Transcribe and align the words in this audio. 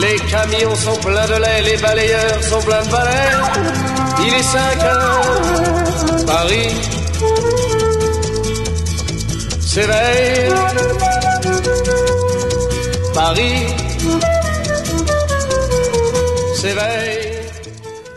Les 0.00 0.16
camions 0.30 0.74
sont 0.74 0.96
pleins 1.00 1.26
de 1.26 1.34
lait, 1.34 1.62
les 1.62 1.76
balayeurs 1.78 2.42
sont 2.42 2.60
pleins 2.60 2.82
de 2.82 2.90
balais. 2.90 3.32
Il 4.26 4.34
est 4.34 4.42
5 4.42 4.82
heures, 4.84 6.26
Paris 6.26 6.96
s'éveille. 9.76 10.54
Paris 13.14 13.66
s'éveille. 16.54 17.15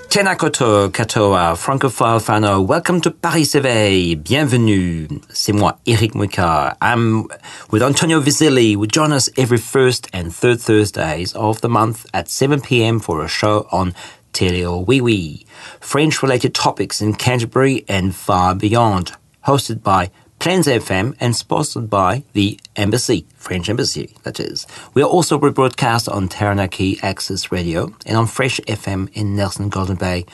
Tena 0.09 0.35
koto 0.35 0.89
katoa, 0.89 1.51
uh, 1.51 1.55
francophile 1.55 2.19
fano, 2.19 2.59
welcome 2.59 2.99
to 2.99 3.11
Paris 3.11 3.51
s'éveille, 3.51 4.15
bienvenue. 4.15 5.07
C'est 5.31 5.53
moi, 5.53 5.77
Eric 5.85 6.13
Muika. 6.15 6.75
I'm 6.81 7.27
with 7.69 7.83
Antonio 7.83 8.19
Visilli. 8.19 8.75
We 8.75 8.87
join 8.87 9.11
us 9.11 9.29
every 9.37 9.59
first 9.59 10.09
and 10.11 10.33
third 10.33 10.59
Thursdays 10.59 11.33
of 11.35 11.61
the 11.61 11.69
month 11.69 12.07
at 12.11 12.27
7 12.27 12.59
p.m. 12.59 12.99
for 12.99 13.23
a 13.23 13.27
show 13.27 13.67
on 13.71 13.93
Teleo 14.33 14.83
Wee 14.87 14.99
Wee, 14.99 15.45
French-related 15.79 16.55
topics 16.55 17.01
in 17.01 17.13
Canterbury 17.13 17.85
and 17.87 18.15
far 18.15 18.55
beyond, 18.55 19.11
hosted 19.45 19.83
by 19.83 20.09
Plains 20.39 20.67
FM 20.67 21.17
and 21.19 21.35
sponsored 21.35 21.89
by 21.89 22.23
the 22.31 22.57
Embassy, 22.77 23.25
French 23.35 23.69
Embassy, 23.69 24.15
that 24.23 24.39
is. 24.39 24.65
We 24.93 25.01
are 25.01 25.09
also 25.09 25.37
rebroadcast 25.37 26.09
on 26.09 26.29
Taranaki 26.29 26.97
Access 27.03 27.51
Radio 27.51 27.93
and 28.05 28.15
on 28.15 28.25
Fresh 28.25 28.61
FM 28.61 29.09
in 29.13 29.35
Nelson 29.35 29.67
Golden 29.67 29.97
Bay. 29.97 30.25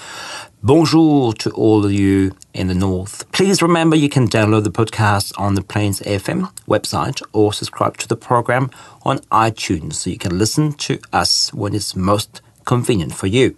Bonjour 0.62 1.34
to 1.34 1.50
all 1.52 1.84
of 1.84 1.92
you 1.92 2.36
in 2.53 2.67
the 2.67 2.75
north. 2.75 3.30
Please 3.31 3.64
remember 3.64 3.95
you 3.95 4.08
can 4.08 4.28
download 4.28 4.64
the 4.64 4.70
podcast 4.70 5.34
on 5.39 5.56
the 5.56 5.64
Plains 5.64 6.02
FM 6.02 6.56
website 6.67 7.23
or 7.34 7.52
subscribe 7.52 7.97
to 7.97 8.08
the 8.08 8.16
program 8.16 8.69
on 9.02 9.17
iTunes 9.31 9.94
so 9.94 10.12
you 10.12 10.19
can 10.19 10.38
listen 10.38 10.73
to 10.73 11.00
us 11.14 11.52
when 11.52 11.73
it's 11.73 11.95
most 11.95 12.44
convenient 12.64 13.16
for 13.16 13.25
you. 13.25 13.56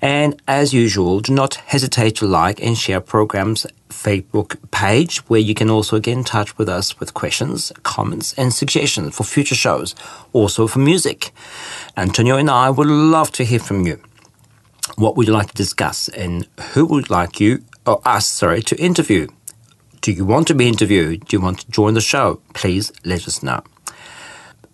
And 0.00 0.40
as 0.48 0.72
usual, 0.72 1.20
do 1.20 1.34
not 1.34 1.56
hesitate 1.56 2.16
to 2.16 2.26
like 2.26 2.62
and 2.62 2.76
share 2.76 3.00
programs 3.00 3.66
Facebook 4.02 4.56
page 4.70 5.18
where 5.28 5.40
you 5.40 5.54
can 5.54 5.70
also 5.70 6.00
get 6.00 6.12
in 6.12 6.24
touch 6.24 6.58
with 6.58 6.68
us 6.68 6.98
with 6.98 7.14
questions, 7.14 7.72
comments, 7.82 8.34
and 8.36 8.52
suggestions 8.52 9.14
for 9.14 9.24
future 9.24 9.54
shows, 9.54 9.94
also 10.32 10.66
for 10.66 10.80
music. 10.80 11.30
Antonio 11.96 12.36
and 12.36 12.50
I 12.50 12.70
would 12.70 12.88
love 12.88 13.30
to 13.32 13.44
hear 13.44 13.60
from 13.60 13.86
you. 13.86 14.00
What 14.96 15.16
would 15.16 15.26
you 15.28 15.32
like 15.32 15.48
to 15.48 15.54
discuss 15.54 16.08
and 16.08 16.46
who 16.72 16.84
would 16.86 17.10
like 17.10 17.40
you 17.40 17.62
or 17.86 18.00
us, 18.04 18.26
sorry, 18.26 18.62
to 18.62 18.76
interview? 18.76 19.28
Do 20.00 20.10
you 20.10 20.24
want 20.24 20.48
to 20.48 20.54
be 20.54 20.66
interviewed? 20.66 21.26
Do 21.26 21.36
you 21.36 21.40
want 21.40 21.60
to 21.60 21.70
join 21.70 21.94
the 21.94 22.00
show? 22.00 22.40
Please 22.54 22.92
let 23.04 23.28
us 23.28 23.42
know. 23.42 23.62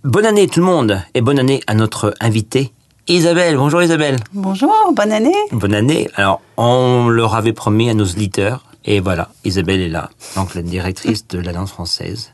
Bonne 0.04 0.26
année 0.26 0.46
tout 0.46 0.60
le 0.60 0.66
monde 0.66 1.02
et 1.12 1.20
bonne 1.20 1.38
année 1.38 1.60
à 1.66 1.74
notre 1.74 2.14
invité 2.20 2.72
Isabelle. 3.08 3.56
Bonjour 3.56 3.82
Isabelle. 3.82 4.16
Bonjour, 4.34 4.92
bonne 4.92 5.12
année. 5.12 5.34
Bonne 5.50 5.74
année. 5.74 6.08
Alors, 6.14 6.42
on 6.58 7.08
leur 7.08 7.34
avait 7.34 7.54
promis 7.54 7.88
à 7.88 7.94
nos 7.94 8.04
auditeurs, 8.04 8.64
et 8.84 9.00
voilà, 9.00 9.28
Isabelle 9.44 9.80
est 9.80 9.88
là, 9.88 10.10
donc 10.36 10.54
la 10.54 10.62
directrice 10.62 11.26
de 11.28 11.38
l'Alliance 11.38 11.70
française. 11.70 12.32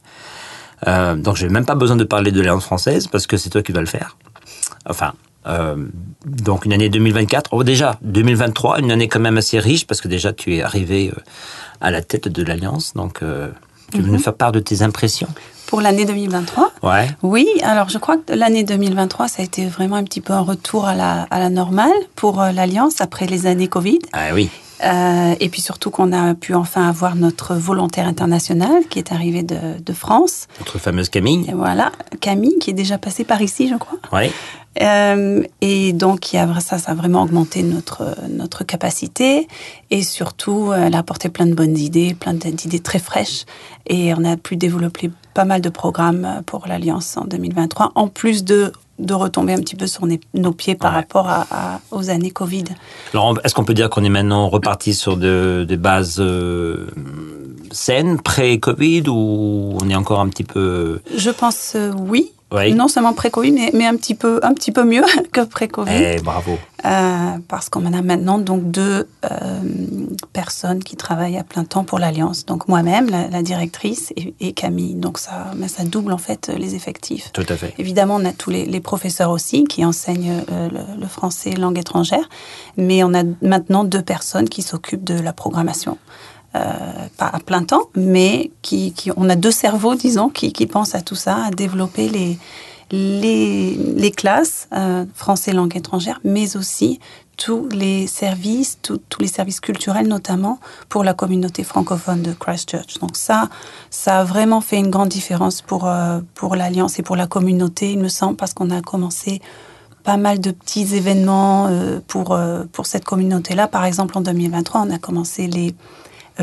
Euh, 0.86 1.14
donc, 1.16 1.36
j'ai 1.36 1.48
même 1.48 1.64
pas 1.64 1.74
besoin 1.74 1.96
de 1.96 2.04
parler 2.04 2.30
de 2.30 2.40
l'Alliance 2.40 2.64
française 2.64 3.06
parce 3.06 3.26
que 3.26 3.36
c'est 3.36 3.50
toi 3.50 3.62
qui 3.62 3.72
vas 3.72 3.80
le 3.80 3.86
faire. 3.86 4.16
Enfin, 4.86 5.14
euh, 5.46 5.76
donc 6.24 6.64
une 6.64 6.72
année 6.72 6.88
2024. 6.88 7.50
Oh, 7.52 7.64
déjà, 7.64 7.98
2023, 8.02 8.80
une 8.80 8.90
année 8.90 9.08
quand 9.08 9.20
même 9.20 9.36
assez 9.36 9.58
riche 9.58 9.86
parce 9.86 10.00
que 10.00 10.08
déjà 10.08 10.32
tu 10.32 10.56
es 10.56 10.62
arrivé 10.62 11.12
euh, 11.14 11.20
à 11.80 11.90
la 11.90 12.02
tête 12.02 12.28
de 12.28 12.42
l'Alliance. 12.42 12.94
Donc, 12.94 13.22
euh, 13.22 13.48
tu 13.92 14.00
veux 14.00 14.10
nous 14.10 14.18
faire 14.18 14.34
part 14.34 14.52
de 14.52 14.60
tes 14.60 14.82
impressions? 14.82 15.28
Pour 15.66 15.80
l'année 15.80 16.04
2023 16.04 16.72
Ouais. 16.82 17.08
Oui, 17.22 17.46
alors 17.62 17.88
je 17.88 17.98
crois 17.98 18.18
que 18.18 18.32
l'année 18.32 18.64
2023, 18.64 19.28
ça 19.28 19.42
a 19.42 19.44
été 19.44 19.66
vraiment 19.66 19.96
un 19.96 20.04
petit 20.04 20.20
peu 20.20 20.32
un 20.32 20.40
retour 20.40 20.86
à 20.86 20.94
la, 20.94 21.22
à 21.30 21.38
la 21.38 21.48
normale 21.48 21.92
pour 22.14 22.40
l'Alliance 22.40 23.00
après 23.00 23.26
les 23.26 23.46
années 23.46 23.68
Covid. 23.68 23.98
Ah 24.12 24.28
oui. 24.34 24.50
Euh, 24.82 25.34
et 25.38 25.48
puis 25.48 25.60
surtout 25.60 25.90
qu'on 25.90 26.12
a 26.12 26.34
pu 26.34 26.54
enfin 26.54 26.88
avoir 26.88 27.14
notre 27.14 27.54
volontaire 27.54 28.06
international 28.06 28.84
qui 28.88 28.98
est 28.98 29.12
arrivé 29.12 29.42
de, 29.42 29.80
de 29.80 29.92
France. 29.92 30.46
Notre 30.58 30.78
fameuse 30.78 31.08
Camille. 31.08 31.46
Et 31.48 31.54
voilà, 31.54 31.92
Camille, 32.20 32.58
qui 32.58 32.70
est 32.70 32.74
déjà 32.74 32.98
passée 32.98 33.24
par 33.24 33.40
ici, 33.40 33.68
je 33.68 33.76
crois. 33.76 33.98
Ouais. 34.12 34.32
Euh, 34.82 35.44
et 35.60 35.92
donc, 35.92 36.32
il 36.32 36.36
y 36.36 36.38
a, 36.40 36.60
ça, 36.60 36.78
ça 36.78 36.92
a 36.92 36.94
vraiment 36.94 37.22
augmenté 37.22 37.62
notre, 37.62 38.16
notre 38.28 38.64
capacité. 38.64 39.46
Et 39.90 40.02
surtout, 40.02 40.72
elle 40.72 40.94
a 40.94 40.98
apporté 40.98 41.28
plein 41.28 41.46
de 41.46 41.54
bonnes 41.54 41.78
idées, 41.78 42.14
plein 42.14 42.34
d'idées 42.34 42.80
très 42.80 42.98
fraîches. 42.98 43.44
Et 43.86 44.12
on 44.14 44.24
a 44.24 44.36
pu 44.36 44.56
développer 44.56 45.10
pas 45.34 45.44
mal 45.44 45.60
de 45.60 45.68
programmes 45.68 46.42
pour 46.46 46.66
l'Alliance 46.66 47.16
en 47.16 47.24
2023, 47.24 47.92
en 47.94 48.08
plus 48.08 48.44
de, 48.44 48.72
de 48.98 49.12
retomber 49.14 49.52
un 49.54 49.58
petit 49.60 49.76
peu 49.76 49.86
sur 49.86 50.06
nos, 50.34 50.52
pieds 50.52 50.74
par 50.76 50.92
Ouais. 50.92 50.98
rapport 50.98 51.28
à, 51.28 51.46
à- 51.50 51.80
aux 51.90 52.10
années 52.10 52.30
Covid. 52.30 52.64
Alors, 53.12 53.38
est-ce 53.44 53.54
qu'on 53.54 53.64
peut 53.64 53.74
dire 53.74 53.90
qu'on 53.90 54.04
est 54.04 54.08
maintenant 54.08 54.48
reparti 54.48 54.94
sur 54.94 55.16
de- 55.16 55.64
des 55.66 55.76
bases 55.76 56.16
euh, 56.20 56.86
saines, 57.72 58.20
pré-Covid, 58.20 59.04
ou 59.08 59.76
on 59.82 59.88
est 59.88 59.94
encore 59.96 60.20
un 60.20 60.28
petit 60.28 60.44
peu... 60.44 61.00
Je 61.16 61.30
pense 61.30 61.72
euh, 61.74 61.92
oui. 61.96 62.30
Oui. 62.54 62.72
Non 62.74 62.88
seulement 62.88 63.12
pré-Covid, 63.12 63.52
mais, 63.52 63.70
mais 63.74 63.86
un, 63.86 63.96
petit 63.96 64.14
peu, 64.14 64.40
un 64.42 64.54
petit 64.54 64.72
peu 64.72 64.84
mieux 64.84 65.02
que 65.32 65.40
pré-Covid. 65.42 65.92
Eh, 65.92 66.20
bravo. 66.22 66.58
Euh, 66.84 67.38
parce 67.48 67.70
qu'on 67.70 67.86
a 67.92 68.02
maintenant 68.02 68.38
donc 68.38 68.70
deux 68.70 69.08
euh, 69.24 69.60
personnes 70.34 70.84
qui 70.84 70.96
travaillent 70.96 71.38
à 71.38 71.42
plein 71.44 71.64
temps 71.64 71.82
pour 71.82 71.98
l'Alliance. 71.98 72.44
Donc 72.44 72.68
moi-même, 72.68 73.08
la, 73.08 73.28
la 73.28 73.42
directrice, 73.42 74.12
et, 74.16 74.34
et 74.40 74.52
Camille. 74.52 74.94
Donc 74.94 75.18
ça, 75.18 75.52
mais 75.56 75.68
ça 75.68 75.84
double 75.84 76.12
en 76.12 76.18
fait 76.18 76.52
les 76.56 76.74
effectifs. 76.74 77.30
Tout 77.32 77.46
à 77.48 77.56
fait. 77.56 77.74
Évidemment, 77.78 78.16
on 78.16 78.24
a 78.26 78.32
tous 78.32 78.50
les, 78.50 78.66
les 78.66 78.80
professeurs 78.80 79.30
aussi 79.30 79.64
qui 79.64 79.84
enseignent 79.84 80.42
euh, 80.52 80.68
le, 80.68 81.00
le 81.00 81.06
français 81.06 81.52
langue 81.52 81.78
étrangère, 81.78 82.28
mais 82.76 83.02
on 83.02 83.14
a 83.14 83.22
maintenant 83.40 83.84
deux 83.84 84.02
personnes 84.02 84.48
qui 84.48 84.62
s'occupent 84.62 85.04
de 85.04 85.18
la 85.18 85.32
programmation. 85.32 85.96
Euh, 86.56 87.08
pas 87.16 87.30
à 87.32 87.40
plein 87.40 87.64
temps, 87.64 87.88
mais 87.96 88.52
qui, 88.62 88.92
qui, 88.92 89.10
on 89.16 89.28
a 89.28 89.34
deux 89.34 89.50
cerveaux, 89.50 89.96
disons, 89.96 90.28
qui, 90.28 90.52
pensent 90.66 90.94
à 90.94 91.02
tout 91.02 91.16
ça, 91.16 91.46
à 91.46 91.50
développer 91.50 92.08
les, 92.08 92.38
les, 92.92 93.74
les 93.74 94.10
classes 94.12 94.68
euh, 94.72 95.04
français 95.16 95.52
langue 95.52 95.76
étrangère, 95.76 96.20
mais 96.22 96.56
aussi 96.56 97.00
tous 97.36 97.68
les 97.72 98.06
services, 98.06 98.78
tous 98.80 99.00
les 99.18 99.26
services 99.26 99.58
culturels 99.58 100.06
notamment 100.06 100.60
pour 100.88 101.02
la 101.02 101.12
communauté 101.12 101.64
francophone 101.64 102.22
de 102.22 102.32
Christchurch. 102.32 103.00
Donc 103.00 103.16
ça, 103.16 103.48
ça 103.90 104.20
a 104.20 104.24
vraiment 104.24 104.60
fait 104.60 104.78
une 104.78 104.90
grande 104.90 105.08
différence 105.08 105.60
pour, 105.60 105.88
euh, 105.88 106.20
pour 106.34 106.54
l'Alliance 106.54 107.00
et 107.00 107.02
pour 107.02 107.16
la 107.16 107.26
communauté, 107.26 107.90
il 107.90 107.98
me 107.98 108.08
semble, 108.08 108.36
parce 108.36 108.54
qu'on 108.54 108.70
a 108.70 108.80
commencé 108.80 109.42
pas 110.04 110.18
mal 110.18 110.38
de 110.38 110.52
petits 110.52 110.94
événements 110.94 111.70
pour, 112.08 112.38
pour 112.72 112.84
cette 112.84 113.06
communauté-là. 113.06 113.68
Par 113.68 113.86
exemple, 113.86 114.18
en 114.18 114.20
2023, 114.20 114.82
on 114.82 114.90
a 114.90 114.98
commencé 114.98 115.46
les 115.46 115.74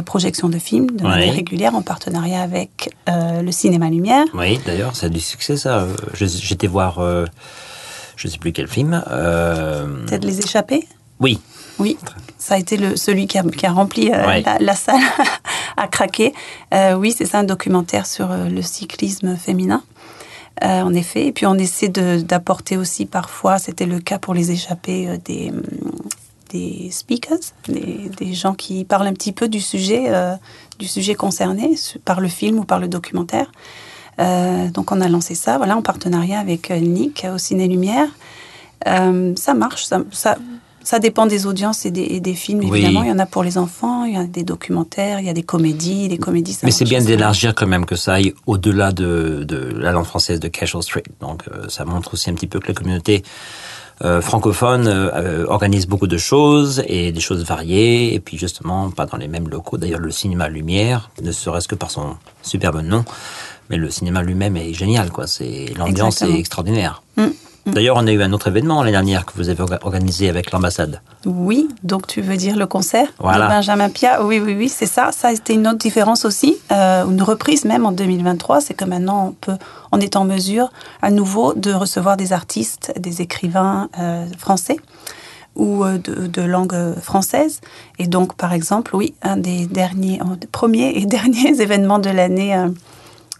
projections 0.05 0.47
de 0.49 0.57
films 0.57 0.91
de 0.91 1.03
manière 1.03 1.33
régulière 1.33 1.75
en 1.75 1.81
partenariat 1.81 2.41
avec 2.41 2.89
euh, 3.09 3.41
le 3.41 3.51
Cinéma 3.51 3.89
Lumière. 3.89 4.25
Oui, 4.33 4.59
d'ailleurs, 4.65 4.95
ça 4.95 5.07
a 5.07 5.09
du 5.09 5.19
succès, 5.19 5.57
ça. 5.57 5.79
Euh, 5.79 5.93
J'étais 6.13 6.67
voir, 6.67 6.99
euh, 6.99 7.25
je 8.15 8.27
sais 8.29 8.37
plus 8.37 8.53
quel 8.53 8.67
film. 8.67 9.03
euh, 9.11 10.05
Peut-être 10.07 10.23
Les 10.25 10.39
Échappés? 10.39 10.87
Oui, 11.19 11.39
Oui, 11.79 11.97
ça 12.37 12.55
a 12.55 12.57
été 12.57 12.77
le, 12.77 12.95
celui 12.95 13.27
qui 13.27 13.37
a, 13.37 13.43
qui 13.43 13.65
a 13.65 13.71
rempli 13.71 14.11
euh, 14.11 14.41
la, 14.41 14.57
la 14.59 14.75
salle 14.75 15.01
à 15.77 15.87
craquer. 15.87 16.33
Euh, 16.73 16.93
oui, 16.93 17.13
c'est 17.15 17.25
ça, 17.25 17.39
un 17.39 17.43
documentaire 17.43 18.05
sur 18.05 18.31
euh, 18.31 18.45
le 18.45 18.61
cyclisme 18.61 19.35
féminin. 19.35 19.83
Euh, 20.63 20.81
en 20.81 20.93
effet, 20.93 21.27
et 21.27 21.31
puis 21.31 21.45
on 21.47 21.55
essaie 21.55 21.87
d'apporter 21.89 22.77
aussi 22.77 23.05
parfois, 23.05 23.57
c'était 23.57 23.85
le 23.87 23.99
cas 23.99 24.19
pour 24.19 24.33
les 24.33 24.51
échappés, 24.51 25.07
euh, 25.07 25.17
des, 25.25 25.49
hum, 25.49 25.63
des 26.51 26.89
speakers, 26.91 27.39
des, 27.67 28.09
des 28.17 28.33
gens 28.33 28.53
qui 28.53 28.83
parlent 28.85 29.07
un 29.07 29.13
petit 29.13 29.31
peu 29.31 29.47
du 29.47 29.59
sujet, 29.61 30.05
euh, 30.07 30.35
du 30.79 30.87
sujet 30.87 31.15
concerné 31.15 31.75
par 32.05 32.21
le 32.21 32.27
film 32.27 32.59
ou 32.59 32.63
par 32.65 32.79
le 32.79 32.87
documentaire. 32.87 33.51
Euh, 34.19 34.69
donc 34.69 34.91
on 34.91 35.01
a 35.01 35.07
lancé 35.07 35.35
ça, 35.35 35.57
voilà, 35.57 35.75
en 35.77 35.81
partenariat 35.81 36.39
avec 36.39 36.69
euh, 36.71 36.79
Nick 36.79 37.25
au 37.33 37.37
Ciné 37.37 37.67
Lumière. 37.67 38.09
Euh, 38.87 39.33
ça 39.35 39.53
marche, 39.53 39.85
ça, 39.85 40.01
ça- 40.11 40.37
Ça 40.83 40.97
dépend 40.97 41.27
des 41.27 41.45
audiences 41.45 41.85
et 41.85 41.91
des, 41.91 42.01
et 42.15 42.19
des 42.19 42.33
films, 42.33 42.61
Oui. 42.61 42.79
évidemment. 42.79 43.03
Il 43.03 43.09
y 43.09 43.11
en 43.11 43.19
a 43.19 43.27
pour 43.27 43.43
les 43.43 43.59
enfants, 43.59 44.03
il 44.03 44.13
y 44.15 44.17
a 44.17 44.23
des 44.23 44.43
documentaires, 44.43 45.19
il 45.19 45.27
y 45.27 45.29
a 45.29 45.33
des 45.33 45.43
comédies. 45.43 46.07
Les 46.09 46.17
comédies, 46.17 46.53
ça 46.53 46.61
Mais 46.65 46.71
c'est 46.71 46.85
bien 46.85 46.99
d'élargir 47.03 47.53
quand 47.53 47.67
même 47.67 47.85
que 47.85 47.95
ça 47.95 48.13
aille 48.13 48.33
au-delà 48.47 48.91
de, 48.91 49.43
de 49.47 49.57
la 49.77 49.91
langue 49.91 50.05
française 50.05 50.39
de 50.39 50.47
Casual 50.47 50.81
Street. 50.81 51.03
Donc 51.19 51.43
euh, 51.47 51.69
ça 51.69 51.85
montre 51.85 52.15
aussi 52.15 52.31
un 52.31 52.33
petit 52.33 52.47
peu 52.47 52.59
que 52.59 52.67
la 52.69 52.73
communauté 52.73 53.21
euh, 54.03 54.21
francophone 54.21 54.87
euh, 54.87 55.45
organise 55.47 55.85
beaucoup 55.87 56.07
de 56.07 56.17
choses 56.17 56.83
et 56.87 57.11
des 57.11 57.19
choses 57.19 57.43
variées 57.45 58.13
et 58.15 58.19
puis 58.19 58.37
justement 58.37 58.89
pas 58.89 59.05
dans 59.05 59.17
les 59.17 59.27
mêmes 59.27 59.47
locaux. 59.47 59.77
D'ailleurs 59.77 59.99
le 59.99 60.11
cinéma 60.11 60.49
Lumière, 60.49 61.11
ne 61.21 61.31
serait-ce 61.31 61.67
que 61.67 61.75
par 61.75 61.91
son 61.91 62.17
superbe 62.41 62.81
nom, 62.81 63.05
mais 63.69 63.77
le 63.77 63.89
cinéma 63.91 64.23
lui-même 64.23 64.57
est 64.57 64.73
génial 64.73 65.11
quoi. 65.11 65.27
C'est 65.27 65.73
l'ambiance 65.77 66.21
est 66.23 66.33
extraordinaire. 66.33 67.03
Mm, 67.17 67.27
D'ailleurs 67.67 67.95
on 67.97 68.07
a 68.07 68.11
eu 68.11 68.21
un 68.23 68.33
autre 68.33 68.47
événement 68.47 68.79
l'année 68.81 68.91
dernière 68.91 69.25
que 69.25 69.33
vous 69.35 69.49
avez 69.49 69.61
orga- 69.63 69.79
organisé 69.83 70.29
avec 70.29 70.51
l'ambassade. 70.51 71.01
Oui, 71.25 71.67
donc 71.83 72.07
tu 72.07 72.21
veux 72.21 72.35
dire 72.37 72.55
le 72.57 72.65
concert 72.65 73.07
Voilà. 73.19 73.45
de 73.45 73.51
Benjamin 73.51 73.89
Pia? 73.89 74.23
Oui, 74.25 74.39
oui, 74.43 74.55
oui, 74.57 74.67
c'est 74.67 74.87
ça. 74.87 75.11
Ça 75.11 75.27
a 75.27 75.31
été 75.31 75.53
une 75.53 75.67
autre 75.67 75.77
différence 75.77 76.25
aussi, 76.25 76.57
euh, 76.71 77.05
une 77.05 77.21
reprise 77.21 77.65
même 77.65 77.85
en 77.85 77.91
2023. 77.91 78.61
C'est 78.61 78.73
que 78.73 78.85
maintenant, 78.85 79.27
on, 79.27 79.31
peut, 79.33 79.57
on 79.91 79.99
est 79.99 80.15
en 80.15 80.23
mesure 80.25 80.71
à 81.03 81.11
nouveau 81.11 81.53
de 81.53 81.71
recevoir 81.71 82.17
des 82.17 82.33
artistes, 82.33 82.93
des 82.99 83.21
écrivains 83.21 83.89
euh, 83.99 84.25
français 84.39 84.77
ou 85.55 85.83
euh, 85.83 85.97
de, 85.99 86.27
de 86.27 86.41
langue 86.41 86.95
française. 87.01 87.61
Et 87.99 88.07
donc, 88.07 88.35
par 88.35 88.53
exemple, 88.53 88.95
oui, 88.95 89.13
un 89.21 89.37
des 89.37 89.67
derniers, 89.67 90.19
premiers 90.51 90.97
et 90.97 91.05
derniers 91.17 91.61
événements 91.61 91.99
de 91.99 92.09
l'année 92.09 92.55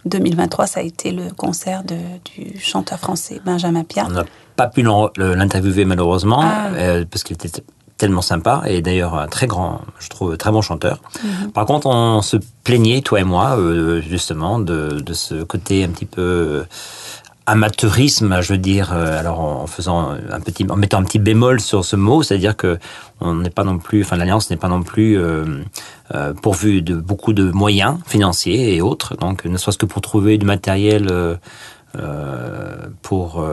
2023, 0.04 0.66
ça 0.66 0.80
a 0.80 0.82
été 0.82 1.12
le 1.12 1.30
concert 1.36 1.84
de, 1.84 1.96
du 2.34 2.58
chanteur 2.60 2.98
français 2.98 3.40
Benjamin 3.44 3.84
Pia. 3.84 4.04
On 4.08 4.12
n'a 4.12 4.24
pas 4.56 4.66
pu 4.66 4.82
l'interviewer 5.16 5.84
malheureusement 5.84 6.40
Ah. 6.42 6.68
euh, 6.74 7.04
parce 7.10 7.22
qu'il 7.22 7.34
était 7.34 7.62
tellement 7.98 8.22
sympa 8.22 8.62
et 8.66 8.82
d'ailleurs 8.82 9.14
un 9.14 9.28
très 9.28 9.46
grand, 9.46 9.80
je 10.00 10.08
trouve, 10.08 10.36
très 10.36 10.50
bon 10.50 10.60
chanteur. 10.60 11.00
Mhm. 11.22 11.52
Par 11.52 11.66
contre, 11.66 11.86
on 11.86 12.20
se 12.20 12.36
plaignait, 12.64 13.00
toi 13.00 13.20
et 13.20 13.24
moi, 13.24 13.56
euh, 13.56 14.00
justement, 14.02 14.58
de, 14.58 15.00
de 15.00 15.12
ce 15.14 15.44
côté 15.44 15.84
un 15.84 15.88
petit 15.88 16.06
peu 16.06 16.64
amateurisme, 17.46 18.40
je 18.40 18.52
veux 18.52 18.58
dire, 18.58 18.92
euh, 18.92 19.18
alors 19.18 19.40
en 19.40 19.66
faisant 19.66 20.10
un 20.30 20.40
petit, 20.40 20.66
en 20.68 20.76
mettant 20.76 20.98
un 20.98 21.04
petit 21.04 21.18
bémol 21.18 21.60
sur 21.60 21.84
ce 21.84 21.96
mot, 21.96 22.22
c'est-à-dire 22.22 22.56
que 22.56 22.78
on 23.20 23.34
n'est 23.34 23.50
pas 23.50 23.64
non 23.64 23.78
plus, 23.78 24.02
enfin 24.02 24.16
l'alliance 24.16 24.50
n'est 24.50 24.56
pas 24.56 24.68
non 24.68 24.82
plus 24.82 25.18
euh, 25.18 25.44
euh, 26.14 26.32
pourvue 26.34 26.82
de 26.82 26.94
beaucoup 26.96 27.32
de 27.32 27.50
moyens 27.50 27.98
financiers 28.06 28.74
et 28.76 28.80
autres, 28.80 29.16
donc 29.16 29.44
ne 29.44 29.56
serait-ce 29.56 29.78
que 29.78 29.86
pour 29.86 30.02
trouver 30.02 30.38
du 30.38 30.46
matériel. 30.46 31.08
euh, 31.10 31.36
pour 33.02 33.44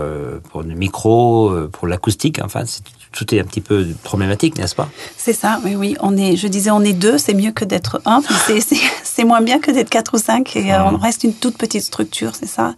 pour 0.49 0.61
le 0.63 0.73
micro, 0.73 1.51
pour 1.73 1.87
l'acoustique, 1.87 2.39
enfin 2.41 2.63
c'est- 2.65 2.83
tout 3.11 3.33
est 3.33 3.39
un 3.39 3.43
petit 3.43 3.59
peu 3.59 3.85
problématique, 4.03 4.57
n'est-ce 4.59 4.75
pas? 4.75 4.87
C'est 5.17 5.33
ça, 5.33 5.59
oui, 5.65 5.73
oui. 5.75 5.95
On 5.99 6.15
est, 6.15 6.35
je 6.37 6.47
disais, 6.47 6.69
on 6.69 6.81
est 6.81 6.93
deux, 6.93 7.17
c'est 7.17 7.33
mieux 7.33 7.51
que 7.51 7.65
d'être 7.65 7.99
un. 8.05 8.21
c'est- 8.45 9.23
moins 9.25 9.41
bien 9.41 9.59
que 9.59 9.71
d'être 9.71 9.89
quatre 9.89 10.13
ou 10.13 10.19
cinq. 10.19 10.55
Et 10.55 10.71
euh, 10.73 10.85
on 10.85 10.95
reste 10.97 11.23
une 11.25 11.33
toute 11.33 11.57
petite 11.57 11.81
structure, 11.83 12.31
c'est 12.35 12.45
ça. 12.45 12.75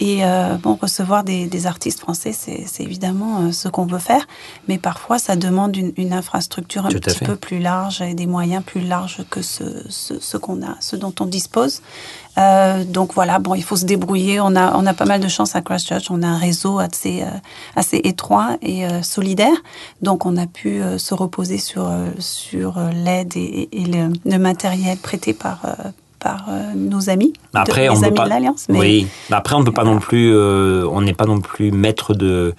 Et 0.00 0.24
euh, 0.24 0.56
bon, 0.56 0.76
recevoir 0.80 1.22
des, 1.22 1.46
des 1.46 1.66
artistes 1.66 2.00
français, 2.00 2.32
c'est 2.32 2.66
évidemment 2.82 3.42
euh, 3.42 3.52
ce 3.52 3.68
qu'on 3.68 3.86
veut 3.86 4.00
faire. 4.00 4.26
Mais 4.66 4.76
parfois, 4.76 5.20
ça 5.20 5.36
demande 5.36 5.76
une, 5.76 5.92
une 5.96 6.12
infrastructure 6.12 6.86
un 6.86 6.88
Tout 6.88 6.98
petit 6.98 7.20
peu 7.20 7.36
plus 7.36 7.60
large 7.60 8.02
et 8.02 8.14
des 8.14 8.26
moyens 8.26 8.64
plus 8.64 8.80
larges 8.80 9.24
que 9.30 9.40
ce, 9.40 9.62
ce, 9.88 10.18
ce 10.18 10.36
qu'on 10.36 10.62
a, 10.64 10.76
ce 10.80 10.96
dont 10.96 11.14
on 11.20 11.26
dispose. 11.26 11.80
Euh, 12.38 12.82
donc 12.82 13.14
voilà, 13.14 13.38
bon, 13.38 13.54
il 13.54 13.62
faut 13.62 13.76
se 13.76 13.84
débrouiller. 13.84 14.40
On 14.40 14.56
a, 14.56 14.76
on 14.76 14.84
a 14.84 14.94
pas 14.94 15.04
mal 15.04 15.20
de 15.20 15.28
chance 15.28 15.54
à 15.54 15.62
Christchurch. 15.62 16.10
On 16.10 16.22
a 16.22 16.26
un 16.26 16.38
réseau 16.38 16.80
assez, 16.80 17.22
euh, 17.22 17.26
assez 17.76 17.98
étroit 18.02 18.56
et 18.62 18.86
euh, 18.86 19.00
solidaire. 19.02 19.56
Donc 20.02 20.26
on 20.26 20.36
a 20.36 20.48
pu 20.48 20.82
euh, 20.82 20.98
se 20.98 21.14
reposer 21.14 21.58
sur, 21.58 21.86
euh, 21.86 22.08
sur 22.18 22.80
l'aide 22.92 23.36
et, 23.36 23.68
et 23.70 23.84
le, 23.84 24.12
le 24.24 24.38
matériel 24.38 24.98
prêté 24.98 25.32
par, 25.34 25.60
euh, 25.66 25.90
par 26.24 26.46
euh, 26.48 26.72
nos 26.74 27.08
amis, 27.10 27.32
Après, 27.52 27.84
de, 27.86 27.90
on 27.90 27.94
les 28.00 28.04
amis 28.06 28.16
pas. 28.16 28.24
de 28.24 28.30
l'Alliance. 28.30 28.66
Mais 28.70 28.78
Oui. 28.80 29.06
Après, 29.30 29.54
on 29.54 29.60
ne 29.60 29.64
peut 29.64 29.72
pas 29.72 29.84
non 29.84 29.98
plus. 30.00 30.32
euh, 30.34 30.88
on 30.90 31.02
n'est 31.02 31.12
pas 31.14 31.26
non 31.26 31.40
plus 31.40 31.70
maître 31.70 32.14
de 32.14 32.54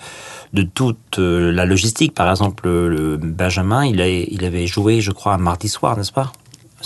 de 0.53 0.61
toute 0.61 1.19
euh, 1.19 1.51
la 1.51 1.65
logistique. 1.65 2.13
Par 2.13 2.29
exemple, 2.29 2.69
le, 2.69 3.17
Benjamin, 3.17 3.83
il 3.85 3.99
a, 3.99 4.07
il 4.07 4.45
avait 4.45 4.67
joué, 4.67 5.01
je 5.01 5.11
crois, 5.11 5.33
un 5.33 5.37
mardi 5.37 5.67
soir, 5.67 5.97
n'est-ce 5.97 6.13
pas? 6.13 6.31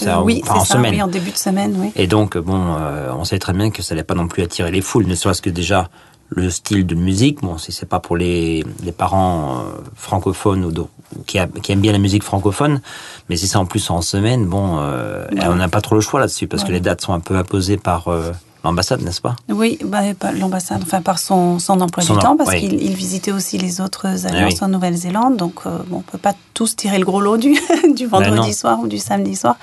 Euh, 0.04 0.16
oui, 0.24 0.40
enfin, 0.44 0.54
c'est 0.56 0.60
en 0.62 0.66
ça, 0.66 0.74
semaine. 0.76 0.94
oui, 0.96 1.02
en 1.04 1.08
début 1.08 1.32
de 1.32 1.38
semaine, 1.38 1.76
oui. 1.78 1.92
Et 1.96 2.08
donc, 2.08 2.38
bon, 2.38 2.76
euh, 2.80 3.12
on 3.16 3.26
sait 3.26 3.38
très 3.38 3.54
bien 3.54 3.70
que 3.70 3.82
ça 3.84 3.94
n'allait 3.94 4.06
pas 4.06 4.16
non 4.16 4.28
plus 4.28 4.42
attirer 4.42 4.72
les 4.72 4.82
foules, 4.82 5.06
ne 5.06 5.14
serait-ce 5.16 5.42
que 5.42 5.50
déjà 5.52 5.90
le 6.30 6.50
style 6.50 6.86
de 6.86 6.96
musique. 6.96 7.42
Bon, 7.42 7.58
si 7.58 7.72
c'est 7.72 7.86
pas 7.88 8.00
pour 8.00 8.16
les, 8.18 8.64
les 8.84 8.92
parents 8.92 9.60
euh, 9.60 9.64
francophones 9.96 10.64
ou, 10.66 10.72
de- 10.72 10.86
qui, 11.26 11.40
a- 11.40 11.48
qui 11.48 11.72
aiment 11.72 11.82
bien 11.82 11.92
la 11.92 11.98
musique 12.00 12.24
francophone, 12.24 12.82
mais 13.30 13.36
si 13.38 13.48
c'est 13.48 13.58
en 13.58 13.66
plus 13.66 13.90
en 13.90 14.02
semaine, 14.02 14.46
bon, 14.46 14.78
euh, 14.80 15.26
on 15.44 15.56
n'a 15.56 15.70
pas 15.70 15.82
trop 15.82 15.96
le 15.96 16.02
choix 16.02 16.20
là-dessus 16.20 16.48
parce 16.48 16.64
que 16.64 16.72
les 16.72 16.80
dates 16.80 17.02
sont 17.02 17.14
un 17.14 17.20
peu 17.20 17.36
imposées 17.36 17.78
par 17.78 18.08
euh, 18.10 18.32
l'ambassade, 18.64 19.02
n'est-ce 19.02 19.22
pas? 19.22 19.36
Oui, 19.50 19.78
bah, 19.84 20.02
par 20.20 20.32
l'ambassade, 20.34 20.82
enfin 20.82 21.02
par 21.02 21.20
son, 21.20 21.60
son 21.60 21.80
emploi 21.82 22.04
Son 22.04 22.14
du 22.14 22.20
em- 22.20 22.24
temps, 22.24 22.38
parce 22.38 22.50
oui. 22.52 22.60
qu'il 22.60 22.82
il 22.82 22.94
visitait 22.94 23.32
aussi 23.32 23.58
les 23.58 23.80
autres 23.82 24.06
alliances 24.26 24.54
oui. 24.54 24.64
en 24.64 24.68
Nouvelle-Zélande. 24.68 25.38
Donc, 25.38 25.62
euh, 25.66 25.78
bon, 25.88 25.98
on 25.98 26.02
peut 26.02 26.18
pas 26.18 26.34
tous 26.54 26.76
tirer 26.76 27.00
le 27.00 27.06
gros 27.06 27.22
lot 27.22 27.38
du, 27.38 27.54
du 27.96 28.08
Ben 28.08 28.20
vendredi 28.24 28.54
soir 28.54 28.80
ou 28.82 28.88
du 28.88 28.98
samedi 28.98 29.36
soir. 29.36 29.56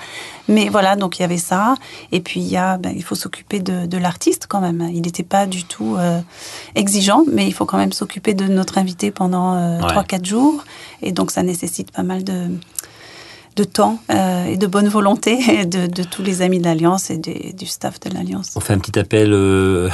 Mais 0.47 0.69
voilà, 0.69 0.95
donc 0.95 1.19
il 1.19 1.21
y 1.21 1.25
avait 1.25 1.37
ça. 1.37 1.75
Et 2.11 2.21
puis, 2.21 2.39
il, 2.39 2.47
y 2.47 2.57
a, 2.57 2.77
ben, 2.77 2.93
il 2.95 3.03
faut 3.03 3.15
s'occuper 3.15 3.59
de, 3.59 3.85
de 3.85 3.97
l'artiste 3.97 4.45
quand 4.47 4.61
même. 4.61 4.89
Il 4.93 5.01
n'était 5.01 5.23
pas 5.23 5.45
du 5.45 5.63
tout 5.65 5.95
euh, 5.97 6.19
exigeant, 6.75 7.23
mais 7.31 7.45
il 7.47 7.53
faut 7.53 7.65
quand 7.65 7.77
même 7.77 7.91
s'occuper 7.93 8.33
de 8.33 8.45
notre 8.45 8.77
invité 8.77 9.11
pendant 9.11 9.55
euh, 9.55 9.79
Ouais. 9.81 9.93
3-4 9.93 10.25
jours. 10.25 10.63
Et 11.01 11.11
donc, 11.11 11.31
ça 11.31 11.43
nécessite 11.43 11.91
pas 11.91 12.03
mal 12.03 12.23
de 12.23 12.47
de 13.57 13.63
temps 13.65 13.99
euh, 14.11 14.45
et 14.45 14.55
de 14.55 14.67
bonne 14.67 14.87
volonté 14.87 15.65
de, 15.65 15.87
de 15.87 16.03
tous 16.03 16.21
les 16.23 16.41
amis 16.41 16.59
de 16.59 16.63
l'Alliance 16.65 17.09
et 17.09 17.17
des- 17.17 17.53
du 17.57 17.65
staff 17.65 17.99
de 17.99 18.13
l'Alliance. 18.13 18.51
On 18.55 18.59
fait 18.61 18.73
un 18.73 18.77
petit 18.79 18.97
appel 18.97 19.33
euh, 19.33 19.89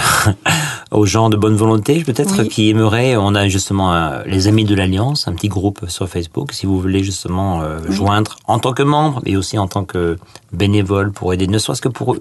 aux 0.91 1.05
gens 1.05 1.29
de 1.29 1.37
bonne 1.37 1.55
volonté, 1.55 2.03
peut-être, 2.03 2.41
Oui. 2.41 2.49
qui 2.49 2.69
aimeraient. 2.69 3.15
On 3.15 3.33
a 3.35 3.47
justement 3.47 3.93
euh, 3.93 4.21
les 4.25 4.47
Amis 4.47 4.65
de 4.65 4.75
l'Alliance, 4.75 5.27
un 5.27 5.33
petit 5.33 5.47
groupe 5.47 5.85
sur 5.89 6.07
Facebook. 6.07 6.51
Si 6.53 6.65
vous 6.65 6.79
voulez 6.79 7.03
justement 7.03 7.61
joindre 7.89 8.35
en 8.45 8.59
tant 8.59 8.73
que 8.73 8.83
membre, 8.83 9.21
mais 9.25 9.35
aussi 9.35 9.57
en 9.57 9.67
tant 9.67 9.85
que 9.85 10.17
bénévole 10.51 11.11
pour 11.11 11.33
aider, 11.33 11.47
ne 11.47 11.57
serait-ce 11.57 11.81
que 11.81 11.89
pour, 11.89 12.17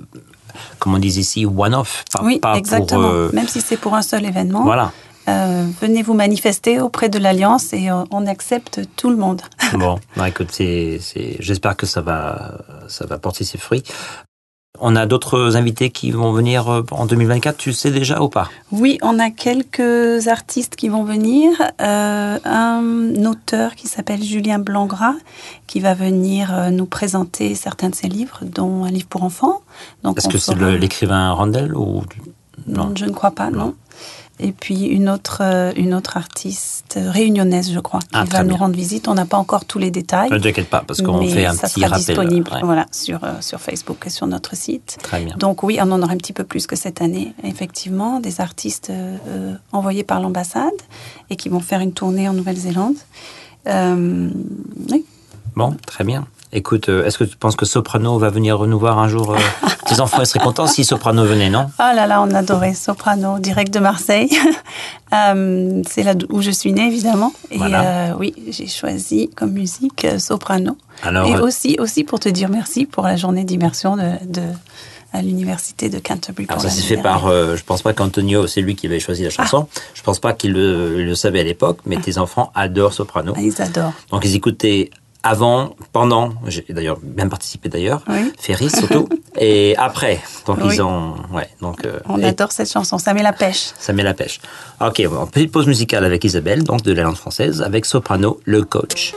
comme 0.78 0.94
on 0.94 0.98
dit 0.98 1.18
ici, 1.18 1.44
one-off. 1.44 2.04
Oui, 2.22 2.38
pas 2.38 2.56
exactement. 2.56 3.10
Pour, 3.10 3.34
Même 3.34 3.48
si 3.48 3.60
c'est 3.60 3.76
pour 3.76 3.94
un 3.94 4.02
seul 4.02 4.24
événement, 4.24 4.62
voilà. 4.64 4.92
Euh, 5.28 5.66
venez 5.80 6.02
vous 6.02 6.14
manifester 6.14 6.80
auprès 6.80 7.08
de 7.08 7.18
l'Alliance 7.18 7.72
et 7.72 7.90
euh, 7.90 8.04
on 8.10 8.26
accepte 8.26 8.80
tout 8.96 9.10
le 9.10 9.16
monde. 9.16 9.42
Bon, 9.74 9.98
bah, 10.16 10.28
écoute, 10.28 10.50
j'espère 10.58 11.76
que 11.76 11.86
ça 11.86 12.00
va, 12.02 12.58
ça 12.88 13.06
va 13.06 13.18
porter 13.18 13.44
ses 13.44 13.58
fruits. 13.58 13.82
On 14.80 14.96
a 14.96 15.06
d'autres 15.06 15.56
invités 15.56 15.90
qui 15.90 16.10
vont 16.10 16.32
venir 16.32 16.68
euh, 16.68 16.82
en 16.90 17.06
2024, 17.06 17.56
tu 17.56 17.72
sais 17.72 17.90
déjà 17.90 18.20
ou 18.22 18.28
pas? 18.28 18.50
Oui, 18.72 18.98
on 19.02 19.18
a 19.18 19.30
quelques 19.30 20.26
artistes 20.28 20.76
qui 20.76 20.88
vont 20.88 21.04
venir. 21.04 21.50
Euh, 21.80 22.38
un 22.44 23.24
auteur 23.26 23.74
qui 23.74 23.86
s'appelle 23.86 24.22
Julien 24.22 24.58
Blangras 24.58 25.14
qui 25.66 25.80
va 25.80 25.94
venir 25.94 26.70
nous 26.70 26.86
présenter 26.86 27.54
certains 27.54 27.90
de 27.90 27.94
ses 27.94 28.08
livres, 28.08 28.40
dont 28.42 28.84
un 28.84 28.90
livre 28.90 29.06
pour 29.08 29.22
enfants. 29.24 29.60
Est-ce 30.16 30.28
que 30.28 30.38
c'est 30.38 30.54
fera- 30.54 30.70
l'écrivain 30.72 31.30
Randall 31.32 31.74
ou 31.76 32.02
Non, 32.66 32.86
non 32.88 32.92
je 32.96 33.04
ne 33.06 33.12
crois 33.12 33.30
pas, 33.30 33.50
non. 33.50 33.58
Non. 33.66 33.74
Et 34.42 34.52
puis 34.52 34.86
une 34.86 35.08
autre, 35.08 35.38
euh, 35.40 35.72
une 35.76 35.94
autre 35.94 36.16
artiste 36.16 36.98
réunionnaise, 37.00 37.70
je 37.72 37.78
crois, 37.80 38.00
qui 38.00 38.06
Ah, 38.12 38.24
va 38.24 38.42
nous 38.42 38.50
bien. 38.50 38.58
rendre 38.58 38.74
visite. 38.74 39.06
On 39.08 39.14
n'a 39.14 39.24
pas 39.24 39.38
encore 39.38 39.64
tous 39.64 39.78
les 39.78 39.90
détails. 39.90 40.30
Ne 40.30 40.38
t'inquiète 40.38 40.68
pas, 40.68 40.82
parce 40.86 41.00
qu'on 41.00 41.22
fait 41.26 41.46
un 41.46 41.54
ça 41.54 41.68
petit 41.68 41.80
sera 41.80 41.96
rappel. 41.96 42.04
disponible 42.06 42.50
Ouais, 42.52 42.60
voilà, 42.64 42.86
sur, 42.90 43.22
euh, 43.24 43.34
sur 43.40 43.60
Facebook 43.60 44.02
et 44.06 44.10
sur 44.10 44.26
notre 44.26 44.56
site. 44.56 44.98
Très 45.02 45.24
bien. 45.24 45.36
Donc 45.38 45.62
oui, 45.62 45.78
on 45.80 45.90
en 45.92 46.02
aura 46.02 46.12
un 46.12 46.16
petit 46.16 46.32
peu 46.32 46.44
plus 46.44 46.66
que 46.66 46.76
cette 46.76 47.00
année, 47.00 47.34
effectivement, 47.44 48.20
des 48.20 48.40
artistes 48.40 48.90
euh, 48.90 49.16
euh, 49.28 49.54
envoyés 49.72 50.02
par 50.04 50.20
l'ambassade 50.20 50.70
et 51.30 51.36
qui 51.36 51.48
vont 51.48 51.60
faire 51.60 51.80
une 51.80 51.92
tournée 51.92 52.28
en 52.28 52.32
Nouvelle-Zélande. 52.32 52.96
Euh, 53.68 54.28
oui. 54.90 55.04
Bon, 55.54 55.76
très 55.86 56.02
bien. 56.04 56.26
Écoute, 56.54 56.90
euh, 56.90 57.04
est-ce 57.06 57.16
que 57.16 57.24
tu 57.24 57.36
penses 57.36 57.56
que 57.56 57.64
Soprano 57.64 58.18
va 58.18 58.28
venir 58.28 58.58
nous 58.66 58.78
voir 58.78 58.98
un 58.98 59.08
jour 59.08 59.32
euh, 59.32 59.38
Tes 59.86 60.00
enfants 60.00 60.22
seraient 60.24 60.38
contents 60.44 60.66
si 60.66 60.84
Soprano 60.84 61.24
venait, 61.24 61.48
non? 61.48 61.70
Ah 61.78 61.94
là 61.94 62.06
là, 62.06 62.20
on 62.22 62.30
adorait 62.34 62.74
Soprano, 62.74 63.38
direct 63.38 63.72
de 63.72 63.78
Marseille. 63.80 64.30
Euh, 65.14 65.82
c'est 65.86 66.04
là 66.04 66.14
où 66.30 66.40
je 66.40 66.50
suis 66.50 66.72
née, 66.72 66.86
évidemment. 66.86 67.34
Et 67.50 67.58
Voilà. 67.58 68.12
euh, 68.12 68.14
oui, 68.18 68.32
j'ai 68.48 68.66
choisi 68.66 69.28
comme 69.36 69.50
musique 69.52 70.06
Soprano. 70.18 70.78
Alors, 71.02 71.26
Et 71.28 71.38
aussi, 71.38 71.76
aussi 71.78 72.02
pour 72.02 72.18
te 72.18 72.30
dire 72.30 72.48
merci 72.48 72.86
pour 72.86 73.04
la 73.04 73.16
journée 73.16 73.44
d'immersion 73.44 73.96
de, 73.96 74.12
de- 74.26 74.40
à 75.12 75.20
l'université 75.20 75.90
de 75.90 75.98
Canterbury. 75.98 76.46
alors 76.48 76.62
ça 76.62 76.70
s'est 76.70 76.80
fait 76.80 76.96
par. 76.96 77.26
euh, 77.26 77.56
je 77.56 77.62
pense 77.62 77.82
pas 77.82 77.92
qu'Antonio, 77.92 78.46
c'est 78.46 78.62
lui 78.62 78.74
qui 78.74 78.86
avait 78.86 79.00
choisi 79.00 79.22
la 79.22 79.28
chanson. 79.28 79.68
Je 79.92 80.00
pense 80.00 80.18
pas 80.18 80.32
qu'il 80.32 80.52
le, 80.54 81.04
le 81.04 81.14
savait 81.14 81.40
à 81.40 81.44
l'époque, 81.44 81.80
mais 81.84 81.98
tes 81.98 82.16
enfants 82.16 82.50
adorent 82.54 82.94
Soprano. 82.94 83.34
Ah, 83.36 83.42
ils 83.42 83.60
adorent. 83.60 83.92
Donc 84.10 84.24
ils 84.24 84.34
écoutaient 84.34 84.88
avant, 85.22 85.76
pendant, 85.92 86.30
j'ai 86.46 86.64
d'ailleurs 86.70 86.98
bien 87.02 87.28
participé 87.28 87.68
d'ailleurs, 87.68 88.02
Oui. 88.08 88.32
Ferris 88.38 88.70
surtout, 88.76 89.08
et 89.38 89.74
après. 89.76 90.20
Donc 90.46 90.58
Oui. 90.62 90.74
ils 90.74 90.82
ont, 90.82 91.14
ouais, 91.32 91.48
donc 91.60 91.84
euh, 91.84 91.98
On 92.08 92.22
adore 92.22 92.52
cette 92.52 92.70
chanson, 92.70 92.98
ça 92.98 93.14
met 93.14 93.22
la 93.22 93.32
pêche. 93.32 93.70
ça 93.78 93.92
met 93.92 94.02
la 94.02 94.14
pêche. 94.14 94.40
Ok, 94.80 95.02
bon, 95.08 95.26
petite 95.26 95.52
pause 95.52 95.66
musicale 95.66 96.04
avec 96.04 96.24
Isabelle, 96.24 96.64
donc 96.64 96.82
de 96.82 96.92
la 96.92 97.02
langue 97.02 97.16
française, 97.16 97.62
avec 97.62 97.84
Soprano, 97.86 98.40
le 98.44 98.62
coach. 98.64 99.14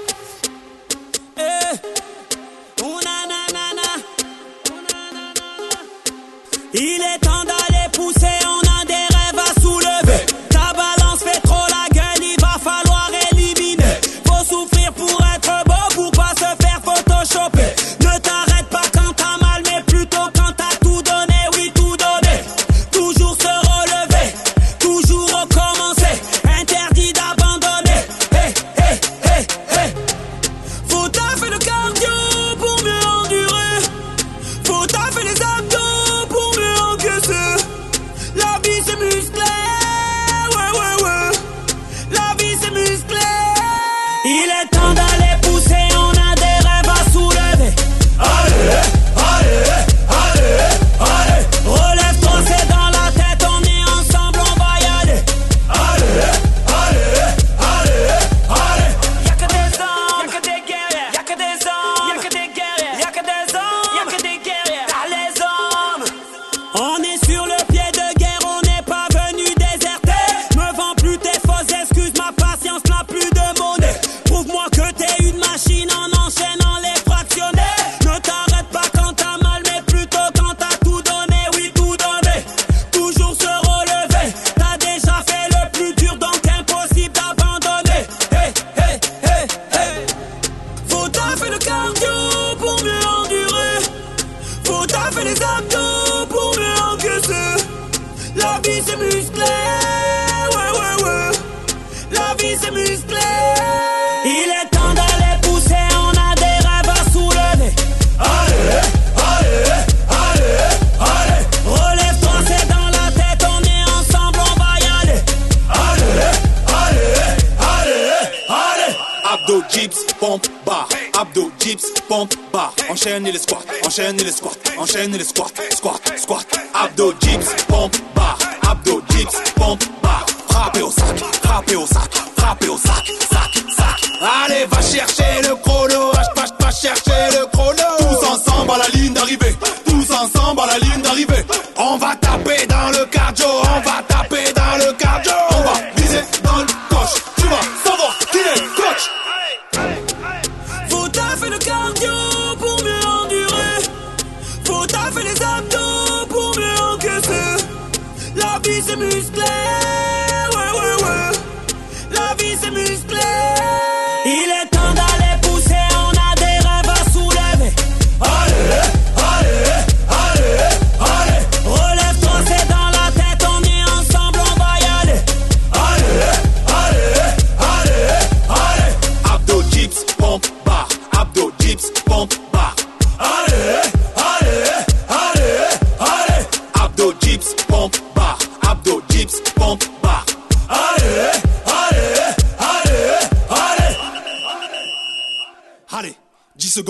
Enchaîne 123.98 124.18
les 124.18 124.32
squats, 124.32 124.58
enchaîne 124.78 125.16
les 125.16 125.24
squats, 125.24 125.54
squat, 125.72 126.02
squat. 126.18 126.46
Abdo, 126.74 127.14
dips, 127.14 127.64
pompe, 127.70 127.96
bar. 128.14 128.35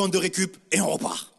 De 0.10 0.18
récup 0.18 0.58
et 0.72 0.82
on 0.82 0.88
repart. 0.88 1.35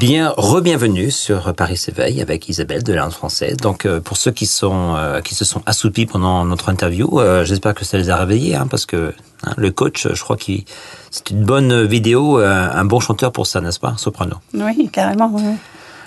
Bien, 0.00 0.32
re-bienvenue 0.34 1.10
sur 1.10 1.52
Paris 1.52 1.76
s'éveille 1.76 2.22
avec 2.22 2.48
Isabelle 2.48 2.82
de 2.82 2.94
Langue 2.94 3.10
française. 3.10 3.58
Donc, 3.58 3.84
euh, 3.84 4.00
pour 4.00 4.16
ceux 4.16 4.30
qui 4.30 4.46
sont 4.46 4.94
euh, 4.96 5.20
qui 5.20 5.34
se 5.34 5.44
sont 5.44 5.60
assoupis 5.66 6.06
pendant 6.06 6.46
notre 6.46 6.70
interview, 6.70 7.20
euh, 7.20 7.44
j'espère 7.44 7.74
que 7.74 7.84
ça 7.84 7.98
les 7.98 8.08
a 8.08 8.16
réveillés, 8.16 8.56
hein, 8.56 8.66
parce 8.66 8.86
que 8.86 9.12
hein, 9.44 9.52
le 9.58 9.70
coach, 9.70 10.08
je 10.10 10.22
crois 10.22 10.38
qu'il 10.38 10.64
c'est 11.10 11.28
une 11.28 11.44
bonne 11.44 11.84
vidéo, 11.84 12.38
un 12.38 12.84
bon 12.86 12.98
chanteur 12.98 13.30
pour 13.30 13.46
ça, 13.46 13.60
n'est-ce 13.60 13.78
pas, 13.78 13.92
soprano? 13.98 14.36
Oui, 14.54 14.88
carrément. 14.90 15.30
oui. 15.34 15.42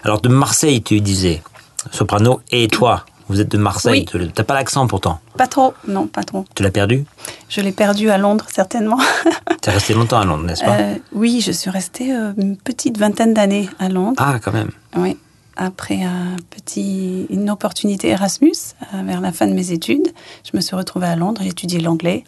Alors 0.03 0.21
de 0.21 0.29
Marseille, 0.29 0.81
tu 0.81 0.99
disais 0.99 1.43
soprano, 1.91 2.41
et 2.49 2.67
toi, 2.69 3.05
vous 3.33 3.41
êtes 3.41 3.51
de 3.51 3.57
Marseille. 3.57 4.05
Oui. 4.13 4.31
T'as 4.33 4.43
pas 4.43 4.53
l'accent 4.53 4.87
pourtant. 4.87 5.19
Pas 5.37 5.47
trop, 5.47 5.73
non, 5.87 6.07
pas 6.07 6.23
trop. 6.23 6.45
Tu 6.55 6.63
l'as 6.63 6.71
perdu? 6.71 7.03
Je 7.49 7.61
l'ai 7.61 7.71
perdu 7.71 8.09
à 8.09 8.17
Londres, 8.17 8.45
certainement. 8.51 8.99
T'es 9.61 9.71
resté 9.71 9.93
longtemps 9.93 10.19
à 10.19 10.25
Londres, 10.25 10.43
n'est-ce 10.43 10.63
pas? 10.63 10.77
Euh, 10.79 10.95
oui, 11.13 11.41
je 11.45 11.51
suis 11.51 11.69
restée 11.69 12.13
euh, 12.15 12.31
une 12.37 12.57
petite 12.57 12.97
vingtaine 12.97 13.33
d'années 13.33 13.69
à 13.79 13.89
Londres. 13.89 14.15
Ah, 14.25 14.39
quand 14.43 14.51
même. 14.53 14.71
Oui. 14.95 15.17
Après 15.55 16.01
un 16.03 16.35
petit, 16.49 17.27
une 17.29 17.49
opportunité 17.49 18.07
Erasmus, 18.09 18.53
euh, 18.93 19.03
vers 19.05 19.21
la 19.21 19.31
fin 19.31 19.45
de 19.47 19.53
mes 19.53 19.71
études, 19.71 20.07
je 20.43 20.57
me 20.57 20.61
suis 20.61 20.75
retrouvée 20.75 21.05
à 21.07 21.15
Londres, 21.15 21.41
j'ai 21.43 21.49
étudié 21.49 21.79
l'anglais, 21.79 22.23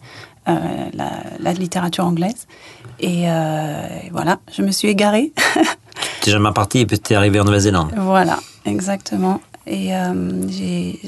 euh, 0.48 0.52
la, 0.94 1.10
la 1.40 1.52
littérature 1.52 2.04
anglaise. 2.06 2.46
Et, 3.00 3.24
euh, 3.28 3.86
et 4.04 4.10
voilà, 4.10 4.38
je 4.56 4.62
me 4.62 4.70
suis 4.70 4.88
égarée. 4.88 5.32
T'es 6.20 6.30
jamais 6.30 6.52
parti 6.52 6.78
et 6.80 6.86
puis 6.86 6.98
t'es 6.98 7.14
arrivé 7.14 7.40
en 7.40 7.44
Nouvelle-Zélande. 7.44 7.92
voilà, 7.96 8.38
exactement. 8.64 9.40
Et 9.66 9.94
euh, 9.94 10.12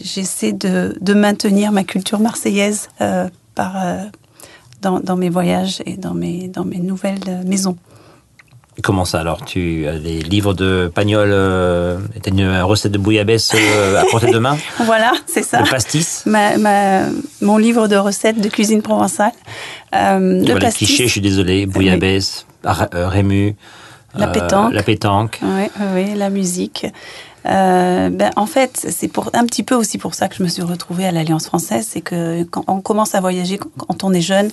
j'essaie 0.03 0.53
de, 0.53 0.97
de 1.01 1.15
maintenir 1.15 1.71
ma 1.73 1.85
culture 1.85 2.19
marseillaise 2.19 2.89
euh, 3.01 3.29
par, 3.55 3.75
euh, 3.77 3.99
dans, 4.83 5.01
dans 5.01 5.17
mes 5.17 5.29
voyages 5.29 5.81
et 5.87 5.97
dans 5.97 6.15
mes, 6.15 6.49
dans 6.49 6.65
mes 6.65 6.79
nouvelles 6.79 7.43
maisons. 7.47 7.77
Comment 8.83 9.05
ça 9.05 9.21
alors? 9.21 9.45
Tu 9.45 9.89
as 9.89 9.99
des 9.99 10.21
livres 10.23 10.55
de 10.55 10.91
Pagnol, 10.95 11.31
euh, 11.33 11.99
t'as 12.23 12.31
une 12.31 12.61
recette 12.63 12.93
de 12.93 12.99
bouillabaisse 12.99 13.51
euh, 13.55 13.97
à 14.01 14.05
portée 14.09 14.31
de 14.31 14.39
main? 14.39 14.57
Voilà, 14.87 15.13
c'est 15.27 15.43
ça. 15.43 15.61
Le 15.63 15.69
pastis? 15.69 16.23
Ma, 16.27 16.57
ma- 16.59 17.07
mon 17.43 17.59
livre 17.59 17.89
de 17.89 17.97
recettes 17.97 18.41
de 18.41 18.49
cuisine 18.49 18.83
provençale. 18.83 19.33
Euh, 19.97 20.19
le 20.21 20.45
Voilà, 20.45 20.61
pastis. 20.67 20.87
cliché, 20.87 21.07
je 21.07 21.11
suis 21.13 21.21
désolé. 21.21 21.67
Bouillabaisse, 21.67 22.47
euh, 22.67 23.09
Rému. 23.09 23.57
La 24.17 24.29
pétanque. 24.29 24.73
La 24.73 24.83
pétanque. 24.85 25.41
Oui, 25.43 25.65
oui, 25.81 25.87
oui, 25.95 26.15
la 26.17 26.31
musique. 26.31 26.87
Euh, 27.49 28.11
ben, 28.11 28.31
en 28.37 28.47
fait, 28.47 28.87
c'est 28.91 29.09
pour 29.09 29.31
un 29.33 29.47
petit 29.47 29.63
peu 29.63 29.75
aussi 29.75 29.99
pour 29.99 30.15
ça 30.15 30.29
que 30.29 30.37
je 30.37 30.43
me 30.43 30.49
suis 30.49 30.63
retrouvée 30.63 31.07
à 31.07 31.13
l'Alliance 31.13 31.47
française, 31.47 31.87
c'est 31.89 32.01
que 32.01 32.43
quand 32.45 32.65
on 32.67 32.81
commence 32.81 33.15
à 33.15 33.21
voyager, 33.21 33.59
quand 33.59 34.05
on 34.05 34.13
est 34.13 34.21
jeune, 34.21 34.51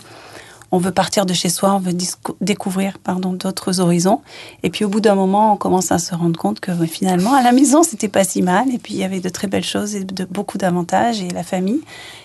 on 0.72 0.78
veut 0.78 0.92
partir 0.92 1.26
de 1.26 1.34
chez 1.34 1.50
soi, 1.50 1.74
on 1.74 1.80
veut 1.80 1.94
découvrir 2.42 2.98
pardon 3.00 3.34
d'autres 3.34 3.80
horizons, 3.80 4.22
et 4.64 4.70
puis 4.70 4.84
au 4.86 4.90
bout 4.90 5.00
d'un 5.02 5.16
moment, 5.16 5.54
on 5.54 5.58
commence 5.58 5.92
à 5.92 6.00
se 6.00 6.14
rendre 6.16 6.38
compte 6.40 6.60
que 6.60 6.72
finalement, 6.86 7.34
à 7.34 7.42
la 7.44 7.52
maison, 7.52 7.84
c'était 7.84 8.08
pas 8.10 8.24
si 8.24 8.42
mal, 8.42 8.70
et 8.74 8.78
puis 8.78 8.94
il 8.94 9.00
y 9.00 9.04
avait 9.04 9.20
de 9.22 9.30
très 9.30 9.48
belles 9.48 9.64
choses 9.64 9.96
et 9.96 10.04
de 10.04 10.26
beaucoup 10.26 10.58
d'avantages 10.58 11.22
et 11.22 11.30
la 11.30 11.44
famille, 11.44 11.82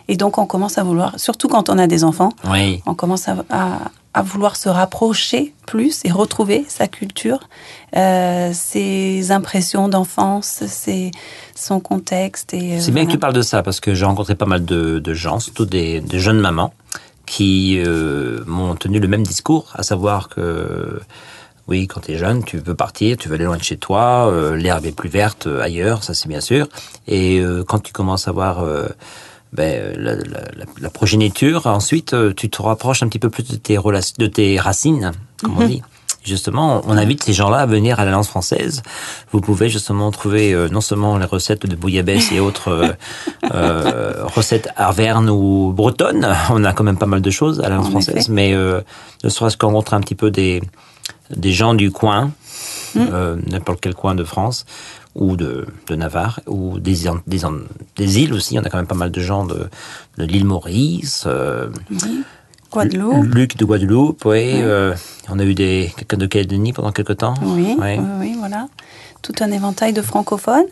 et 0.08 0.16
donc 0.16 0.38
on 0.38 0.46
commence 0.46 0.78
à 0.78 0.82
vouloir, 0.82 1.18
surtout 1.20 1.48
quand 1.48 1.68
on 1.68 1.78
a 1.78 1.86
des 1.86 2.02
enfants, 2.04 2.30
Oui. 2.50 2.82
on 2.86 2.94
commence 2.94 3.28
à, 3.28 3.36
à- 3.50 3.78
à 4.12 4.22
vouloir 4.22 4.56
se 4.56 4.68
rapprocher 4.68 5.54
plus 5.68 6.00
et 6.04 6.10
retrouver 6.10 6.64
sa 6.66 6.88
culture, 6.88 7.48
euh, 7.96 8.50
ses 8.52 9.30
impressions 9.30 9.88
d'enfance, 9.88 10.64
ses- 10.66 11.12
son 11.54 11.78
contexte. 11.78 12.52
et 12.54 12.74
euh, 12.78 12.80
C'est 12.80 12.90
bien 12.90 13.06
que 13.06 13.12
tu 13.12 13.18
parles 13.18 13.34
de 13.34 13.42
ça 13.42 13.62
parce 13.62 13.78
que 13.78 13.94
j'ai 13.94 14.04
rencontré 14.04 14.34
pas 14.34 14.46
mal 14.46 14.64
de, 14.64 14.98
de 14.98 15.14
gens, 15.14 15.38
surtout 15.38 15.64
des, 15.64 16.00
des 16.00 16.18
jeunes 16.18 16.40
mamans, 16.40 16.72
qui 17.34 17.80
euh, 17.86 18.42
m'ont 18.46 18.74
tenu 18.74 18.98
le 18.98 19.06
même 19.06 19.22
discours, 19.22 19.66
à 19.74 19.84
savoir 19.84 20.28
que 20.28 21.00
oui, 21.68 21.86
quand 21.86 22.00
tu 22.00 22.10
es 22.12 22.18
jeune, 22.18 22.42
tu 22.44 22.58
veux 22.58 22.74
partir, 22.74 23.16
tu 23.16 23.28
veux 23.28 23.36
aller 23.36 23.44
loin 23.44 23.56
de 23.56 23.62
chez 23.62 23.76
toi, 23.76 24.26
euh, 24.28 24.56
l'herbe 24.56 24.84
est 24.86 24.96
plus 25.02 25.08
verte 25.08 25.46
euh, 25.46 25.60
ailleurs, 25.62 26.02
ça 26.02 26.12
c'est 26.12 26.26
bien 26.28 26.40
sûr. 26.40 26.66
Et 27.06 27.38
euh, 27.38 27.62
quand 27.62 27.78
tu 27.78 27.92
commences 27.92 28.26
à 28.26 28.32
voir 28.32 28.64
euh, 28.64 28.88
ben, 29.52 29.94
la, 29.96 30.16
la- 30.16 30.48
la- 30.58 30.64
la 30.80 30.90
progéniture, 30.90 31.66
ensuite 31.68 32.14
euh, 32.14 32.32
tu 32.36 32.50
te 32.50 32.60
rapproches 32.62 33.04
un 33.04 33.08
petit 33.08 33.20
peu 33.20 33.30
plus 33.30 33.44
de 33.46 33.54
tes, 33.56 33.76
de 33.78 34.26
tes 34.26 34.58
racines, 34.58 35.12
comme 35.40 35.56
on 35.58 35.66
dit. 35.68 35.82
Justement, 36.22 36.82
on 36.86 36.96
invite 36.98 37.22
ces 37.24 37.32
gens-là 37.32 37.58
à 37.58 37.66
venir 37.66 37.98
à 37.98 38.04
l'Alliance 38.04 38.28
française. 38.28 38.82
Vous 39.32 39.40
pouvez 39.40 39.70
justement 39.70 40.10
trouver 40.10 40.52
euh, 40.52 40.68
non 40.68 40.82
seulement 40.82 41.16
les 41.16 41.24
recettes 41.24 41.64
de 41.66 41.74
bouillabaisse 41.74 42.30
et 42.30 42.40
autres 42.40 42.68
euh, 42.68 42.92
euh, 43.54 44.24
recettes 44.26 44.68
arvernes 44.76 45.30
ou 45.30 45.72
bretonnes, 45.74 46.28
on 46.50 46.62
a 46.64 46.72
quand 46.74 46.84
même 46.84 46.98
pas 46.98 47.06
mal 47.06 47.22
de 47.22 47.30
choses 47.30 47.60
à 47.60 47.70
l'Alliance 47.70 47.86
En 47.86 47.90
française, 47.90 48.16
effet. 48.16 48.32
mais 48.32 48.52
euh, 48.54 48.82
ne 49.24 49.28
serait-ce 49.30 49.56
qu'on 49.56 49.68
rencontre 49.68 49.94
un 49.94 50.00
petit 50.00 50.14
peu 50.14 50.30
des, 50.30 50.60
des 51.34 51.52
gens 51.52 51.72
du 51.74 51.90
coin, 51.90 52.32
euh, 52.96 53.36
n'importe 53.50 53.80
quel 53.80 53.94
coin 53.94 54.14
de 54.14 54.24
France 54.24 54.66
ou 55.14 55.36
de, 55.36 55.66
de 55.88 55.96
Navarre 55.96 56.40
ou 56.46 56.78
des, 56.78 57.04
îles- 57.06 57.20
des, 57.26 57.40
des 57.96 58.20
îles 58.20 58.34
aussi. 58.34 58.58
On 58.58 58.62
a 58.62 58.68
quand 58.68 58.76
même 58.78 58.86
pas 58.86 58.94
mal 58.94 59.10
de 59.10 59.20
gens 59.20 59.44
de, 59.46 59.68
de 60.18 60.24
l'île 60.24 60.44
Maurice, 60.44 61.24
euh, 61.26 61.68
Guadeloupe. 62.70 63.24
Luc 63.34 63.56
de 63.56 63.64
Guadeloupe, 63.64 64.24
oui. 64.24 64.52
euh, 64.56 64.94
on 65.28 65.38
a 65.38 65.44
eu 65.44 65.54
des 65.54 65.92
quelqu'un 65.96 66.16
de 66.16 66.26
Calédonie 66.26 66.72
pendant 66.72 66.92
quelques 66.92 67.16
temps. 67.18 67.34
Oui, 67.42 67.76
oui, 67.80 67.98
oui, 68.20 68.36
voilà. 68.38 68.68
Tout 69.22 69.34
un 69.40 69.50
éventail 69.50 69.92
de 69.92 70.00
francophones. 70.02 70.64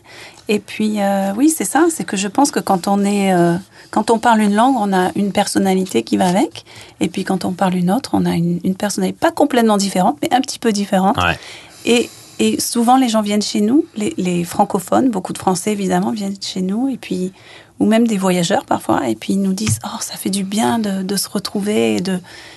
Et 0.49 0.59
puis, 0.59 1.03
euh, 1.03 1.33
oui, 1.37 1.51
c'est 1.51 1.67
ça. 1.67 1.87
C'est 1.91 2.05
que 2.05 2.17
je 2.17 2.29
pense 2.29 2.51
que 2.51 2.61
quand 2.61 2.89
on 2.89 3.05
est, 3.05 3.35
euh, 3.35 3.55
quand 3.91 4.11
on 4.11 4.19
parle 4.19 4.41
une 4.41 4.55
langue, 4.55 4.77
on 4.79 4.93
a 4.93 5.11
une 5.17 5.33
personnalité 5.33 6.03
qui 6.03 6.17
va 6.17 6.29
avec. 6.29 6.65
Et 7.01 7.09
puis, 7.09 7.25
quand 7.25 7.45
on 7.45 7.53
parle 7.53 7.75
une 7.75 7.91
autre, 7.91 8.11
on 8.15 8.25
a 8.25 8.35
une, 8.35 8.59
une 8.65 8.75
personnalité 8.75 9.19
pas 9.21 9.33
complètement 9.33 9.77
différente, 9.77 10.17
mais 10.23 10.33
un 10.33 10.41
petit 10.41 10.59
peu 10.59 10.73
différente. 10.73 11.19
Ouais. 11.19 11.39
Et, 11.85 12.09
et 12.39 12.59
souvent, 12.59 12.97
les 12.97 13.11
gens 13.11 13.21
viennent 13.21 13.43
chez 13.43 13.61
nous, 13.61 13.85
les, 13.97 14.15
les 14.17 14.45
francophones, 14.45 15.11
beaucoup 15.11 15.35
de 15.35 15.39
Français 15.39 15.73
évidemment 15.73 16.13
viennent 16.13 16.37
chez 16.41 16.63
nous. 16.63 16.89
Et 16.89 16.97
puis, 16.97 17.33
ou 17.81 17.87
même 17.87 18.07
des 18.07 18.19
voyageurs 18.19 18.65
parfois, 18.65 19.09
et 19.09 19.15
puis 19.15 19.35
ils 19.35 19.41
nous 19.43 19.53
disent 19.53 19.79
oh 19.85 19.97
ça 20.01 20.15
fait 20.17 20.31
du 20.31 20.45
bien 20.45 20.79
de, 20.79 21.03
de 21.03 21.17
se 21.17 21.29
retrouver, 21.29 21.97
et 21.97 22.01
de, 22.01 22.15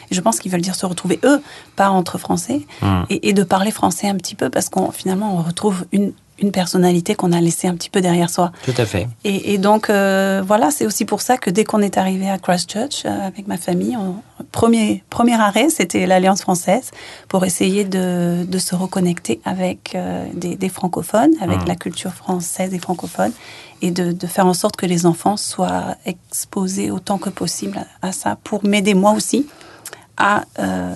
et 0.09 0.15
je 0.15 0.21
pense 0.21 0.39
qu'ils 0.39 0.51
veulent 0.51 0.61
dire 0.61 0.75
se 0.75 0.85
retrouver 0.85 1.19
eux, 1.23 1.41
pas 1.75 1.89
entre 1.89 2.17
Français, 2.17 2.61
Hmm. 2.81 3.03
et, 3.09 3.29
et 3.29 3.33
de 3.33 3.43
parler 3.43 3.71
français 3.71 4.07
un 4.09 4.15
petit 4.15 4.35
peu 4.35 4.49
parce 4.49 4.69
qu'on 4.69 4.91
finalement 4.91 5.35
on 5.37 5.41
retrouve 5.43 5.85
une 5.91 6.13
une 6.41 6.51
personnalité 6.51 7.15
qu'on 7.15 7.31
a 7.31 7.39
laissée 7.39 7.67
un 7.67 7.75
petit 7.75 7.89
peu 7.89 8.01
derrière 8.01 8.29
soi. 8.29 8.51
Tout 8.65 8.73
à 8.77 8.85
fait. 8.85 9.07
Et, 9.23 9.53
et 9.53 9.57
donc, 9.57 9.89
euh, 9.89 10.41
voilà, 10.45 10.71
c'est 10.71 10.85
aussi 10.85 11.05
pour 11.05 11.21
ça 11.21 11.37
que 11.37 11.49
dès 11.49 11.63
qu'on 11.63 11.81
est 11.81 11.97
arrivé 11.97 12.29
à 12.29 12.37
Christchurch 12.37 13.03
euh, 13.05 13.27
avec 13.27 13.47
ma 13.47 13.57
famille, 13.57 13.95
on- 13.97 14.15
premier, 14.51 15.03
premier 15.09 15.35
arrêt, 15.39 15.69
c'était 15.69 16.05
l'Alliance 16.07 16.41
française 16.41 16.89
pour 17.27 17.45
essayer 17.45 17.85
de, 17.85 18.43
de 18.43 18.57
se 18.57 18.73
reconnecter 18.75 19.39
avec 19.45 19.93
euh, 19.95 20.25
des, 20.33 20.55
des 20.55 20.69
francophones, 20.69 21.31
avec 21.41 21.67
la 21.67 21.75
culture 21.75 22.11
française 22.13 22.73
et 22.73 22.79
francophone, 22.79 23.31
et 23.83 23.91
de, 23.91 24.11
de 24.11 24.27
faire 24.27 24.47
en 24.47 24.53
sorte 24.55 24.75
que 24.75 24.85
les 24.87 25.05
enfants 25.05 25.37
soient 25.37 25.95
exposés 26.05 26.91
autant 26.91 27.17
que 27.19 27.29
possible 27.29 27.79
à, 28.01 28.07
à 28.09 28.11
ça 28.11 28.37
pour 28.43 28.65
m'aider 28.65 28.93
moi 28.95 29.11
aussi 29.13 29.47
à, 30.17 30.43
euh, 30.59 30.93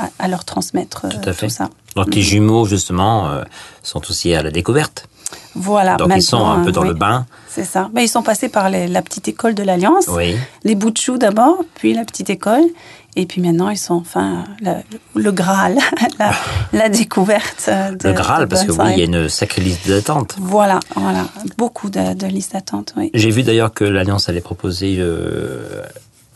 à, 0.00 0.24
à 0.24 0.28
leur 0.28 0.44
transmettre 0.44 1.04
euh, 1.04 1.08
Tout 1.08 1.28
à 1.28 1.32
fait. 1.32 1.48
ça. 1.48 1.68
Donc 1.96 2.14
les 2.14 2.22
jumeaux, 2.22 2.66
justement, 2.66 3.28
euh, 3.28 3.42
sont 3.82 4.00
aussi 4.10 4.32
à 4.34 4.42
la 4.42 4.50
découverte. 4.50 5.06
Voilà. 5.54 5.96
Donc 5.96 6.12
ils 6.16 6.22
sont 6.22 6.44
un 6.46 6.62
peu 6.62 6.68
euh, 6.68 6.72
dans 6.72 6.82
oui. 6.82 6.88
le 6.88 6.94
bain. 6.94 7.26
C'est 7.48 7.64
ça. 7.64 7.88
Ben, 7.92 8.02
ils 8.02 8.08
sont 8.08 8.22
passés 8.22 8.48
par 8.48 8.70
les- 8.70 8.86
la 8.88 9.02
petite 9.02 9.26
école 9.28 9.54
de 9.54 9.62
l'Alliance, 9.62 10.06
Oui. 10.08 10.36
les 10.64 10.74
bouts 10.76 10.90
de 10.90 10.98
chou 10.98 11.18
d'abord, 11.18 11.58
puis 11.74 11.92
la 11.94 12.04
petite 12.04 12.30
école, 12.30 12.62
et 13.16 13.26
puis 13.26 13.40
maintenant 13.40 13.68
ils 13.70 13.76
sont 13.78 13.94
enfin 13.94 14.44
le, 14.60 14.74
le 15.20 15.32
Graal, 15.32 15.76
la, 16.20 16.32
la 16.72 16.88
découverte 16.88 17.64
euh, 17.68 17.90
de 17.96 18.08
Le 18.08 18.14
Graal, 18.14 18.46
parce 18.48 18.64
que 18.64 18.70
oui, 18.72 18.78
il 18.92 18.98
y 18.98 19.02
a 19.02 19.04
une 19.04 19.28
sacrée 19.28 19.62
liste 19.62 19.88
d'attente. 19.88 20.36
Voilà, 20.38 20.78
voilà, 20.94 21.26
beaucoup 21.58 21.90
de, 21.90 22.14
de 22.14 22.26
listes 22.28 22.52
d'attente, 22.52 22.94
oui. 22.96 23.10
J'ai 23.14 23.30
vu 23.30 23.42
d'ailleurs 23.42 23.72
que 23.72 23.84
l'Alliance 23.84 24.28
allait 24.28 24.40
proposer 24.40 24.96
euh, 25.00 25.82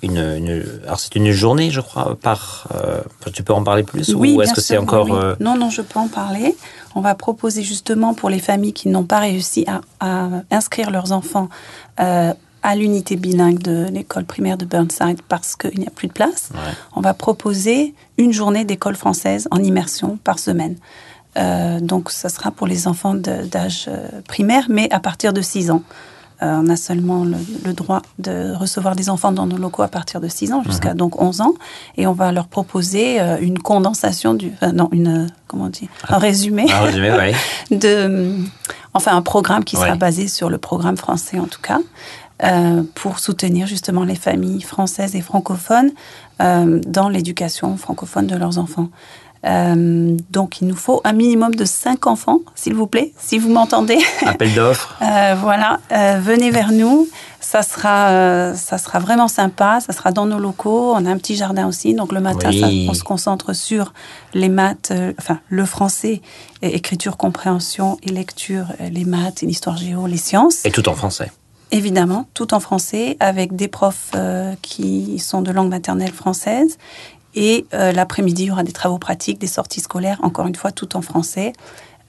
une, 0.04 0.18
une- 0.18 0.64
alors 0.84 1.00
c'est 1.00 1.14
une 1.16 1.30
journée, 1.32 1.70
je 1.70 1.80
crois, 1.80 2.16
par. 2.20 2.68
euh, 2.74 3.00
tu 3.32 3.42
peux 3.42 3.52
en 3.52 3.64
parler 3.64 3.82
plus 3.82 4.14
Oui, 4.14 4.34
ou 4.34 4.42
est-ce 4.42 4.54
que 4.54 4.60
c'est 4.60 4.78
encore 4.78 5.06
oui, 5.06 5.12
euh, 5.14 5.34
Non, 5.40 5.56
non, 5.56 5.70
je 5.70 5.82
peux 5.82 5.98
en 5.98 6.08
parler. 6.08 6.54
On 6.94 7.00
va 7.00 7.14
proposer 7.14 7.62
justement 7.62 8.14
pour 8.14 8.30
les 8.30 8.38
familles 8.38 8.72
qui 8.72 8.88
n'ont 8.88 9.04
pas 9.04 9.18
réussi 9.18 9.64
à, 9.66 9.80
à 10.00 10.28
inscrire 10.50 10.90
leurs 10.90 11.10
enfants 11.12 11.48
euh, 12.00 12.32
à 12.62 12.76
l'unité 12.76 13.16
bilingue 13.16 13.58
de 13.58 13.86
l'école 13.92 14.24
primaire 14.24 14.56
de 14.56 14.64
Burnside 14.64 15.20
parce 15.28 15.54
qu'il 15.56 15.78
n'y 15.78 15.86
a 15.86 15.90
plus 15.90 16.08
de 16.08 16.12
place. 16.14 16.48
Ouais. 16.54 16.60
On 16.96 17.00
va 17.02 17.12
proposer 17.12 17.94
une 18.16 18.32
journée 18.32 18.64
d'école 18.64 18.96
française 18.96 19.48
en 19.50 19.62
immersion 19.62 20.18
par 20.24 20.38
semaine. 20.38 20.76
Donc, 21.80 22.10
ça 22.12 22.28
sera 22.28 22.52
pour 22.52 22.66
les 22.68 22.86
enfants 22.86 23.14
d'âge 23.14 23.90
primaire, 24.28 24.66
mais 24.68 24.88
à 24.92 25.00
partir 25.00 25.32
de 25.32 25.42
6 25.42 25.70
ans. 25.72 25.82
Euh, 26.44 26.60
on 26.62 26.68
a 26.68 26.76
seulement 26.76 27.24
le, 27.24 27.38
le 27.64 27.72
droit 27.72 28.02
de 28.18 28.52
recevoir 28.54 28.94
des 28.94 29.08
enfants 29.08 29.32
dans 29.32 29.46
nos 29.46 29.56
locaux 29.56 29.82
à 29.82 29.88
partir 29.88 30.20
de 30.20 30.28
6 30.28 30.52
ans 30.52 30.62
jusqu'à 30.64 30.92
donc 30.94 31.20
11 31.20 31.40
ans. 31.40 31.54
Et 31.96 32.06
on 32.06 32.12
va 32.12 32.30
leur 32.32 32.46
proposer 32.48 33.20
euh, 33.20 33.38
une 33.40 33.58
condensation 33.58 34.34
du... 34.34 34.52
enfin, 34.54 34.72
non, 34.72 34.88
une... 34.92 35.24
euh, 35.24 35.26
Comment 35.48 35.64
on 35.64 35.68
dit 35.70 35.88
Un 36.08 36.18
résumé 36.18 36.70
un 36.72 36.80
résumé, 36.80 37.10
ouais. 37.12 37.32
de... 37.70 38.36
Enfin, 38.92 39.16
un 39.16 39.22
programme 39.22 39.64
qui 39.64 39.76
sera 39.76 39.92
Ouais. 39.92 39.96
basé 39.96 40.28
sur 40.28 40.50
le 40.50 40.58
programme 40.58 40.96
français 40.98 41.38
en 41.38 41.46
tout 41.46 41.60
cas. 41.62 41.78
euh, 42.42 42.82
pour 42.94 43.20
soutenir 43.20 43.66
justement 43.68 44.04
les 44.04 44.16
familles 44.16 44.60
françaises 44.62 45.14
et 45.14 45.20
francophones 45.20 45.92
euh, 46.42 46.80
dans 46.86 47.08
l'éducation 47.08 47.76
francophone 47.76 48.26
de 48.26 48.36
leurs 48.36 48.58
enfants. 48.58 48.88
Euh, 49.46 50.16
donc, 50.30 50.60
il 50.60 50.66
nous 50.68 50.76
faut 50.76 51.00
un 51.04 51.12
minimum 51.12 51.54
de 51.54 51.64
5 51.64 52.06
enfants, 52.06 52.40
s'il 52.54 52.74
vous 52.74 52.86
plaît, 52.86 53.12
si 53.18 53.38
vous 53.38 53.50
m'entendez. 53.50 53.98
Appel 54.26 54.54
d'offres. 54.54 54.96
Euh, 55.02 55.34
voilà, 55.40 55.80
euh, 55.92 56.18
venez 56.22 56.50
vers 56.50 56.72
nous. 56.72 57.08
Ça 57.40 57.62
sera, 57.62 58.54
ça 58.56 58.78
sera 58.78 58.98
vraiment 59.00 59.28
sympa. 59.28 59.78
Ça 59.86 59.92
sera 59.92 60.12
dans 60.12 60.24
nos 60.24 60.38
locaux. 60.38 60.94
On 60.94 61.04
a 61.04 61.10
un 61.10 61.18
petit 61.18 61.36
jardin 61.36 61.68
aussi. 61.68 61.92
Donc 61.92 62.10
le 62.12 62.20
matin, 62.20 62.48
Oui. 62.48 62.60
ça- 62.86 62.90
on 62.90 62.94
se 62.94 63.04
concentre 63.04 63.52
sur 63.54 63.92
les 64.32 64.48
maths, 64.48 64.92
enfin 65.18 65.40
le 65.50 65.66
français, 65.66 66.22
et 66.62 66.74
écriture, 66.74 67.18
compréhension 67.18 67.98
et 68.02 68.08
lecture, 68.10 68.68
les 68.90 69.04
maths, 69.04 69.42
l'histoire 69.42 69.76
géo, 69.76 70.06
les 70.06 70.16
sciences. 70.16 70.64
Et 70.64 70.70
tout 70.70 70.88
en 70.88 70.94
français. 70.94 71.30
Évidemment, 71.70 72.26
tout 72.34 72.54
en 72.54 72.60
français, 72.60 73.18
avec 73.20 73.54
des 73.56 73.68
profs 73.68 74.10
euh, 74.14 74.54
qui 74.62 75.18
sont 75.18 75.42
de 75.42 75.50
langue 75.50 75.68
maternelle 75.70 76.12
française. 76.12 76.78
Et 77.34 77.66
euh, 77.74 77.92
l'après-midi, 77.92 78.44
il 78.44 78.46
y 78.46 78.50
aura 78.50 78.62
des 78.62 78.72
travaux 78.72 78.98
pratiques, 78.98 79.40
des 79.40 79.46
sorties 79.46 79.80
scolaires, 79.80 80.18
encore 80.22 80.46
une 80.46 80.54
fois, 80.54 80.72
tout 80.72 80.96
en 80.96 81.02
français, 81.02 81.52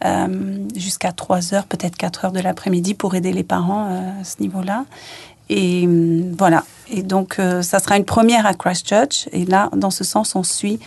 euh, 0.04 0.60
jusqu'à 0.76 1.12
3 1.12 1.54
heures, 1.54 1.66
peut-être 1.66 1.98
4 1.98 2.26
heures 2.26 2.32
de 2.32 2.40
l'après-midi 2.40 2.94
pour 2.94 3.16
aider 3.16 3.32
les 3.34 3.44
parents 3.44 3.88
euh, 3.90 4.22
à 4.22 4.24
ce 4.24 4.42
niveau-là. 4.42 4.86
Et 5.50 5.86
euh, 5.88 6.32
voilà. 6.38 6.64
Et 6.90 7.04
donc, 7.04 7.40
euh, 7.40 7.62
ça 7.62 7.80
sera 7.80 7.98
une 7.98 8.06
première 8.06 8.46
à 8.46 8.54
Christchurch. 8.54 9.28
Et 9.32 9.46
là, 9.46 9.70
dans 9.76 9.92
ce 9.92 10.04
sens, 10.04 10.36
on 10.36 10.44
suit 10.44 10.80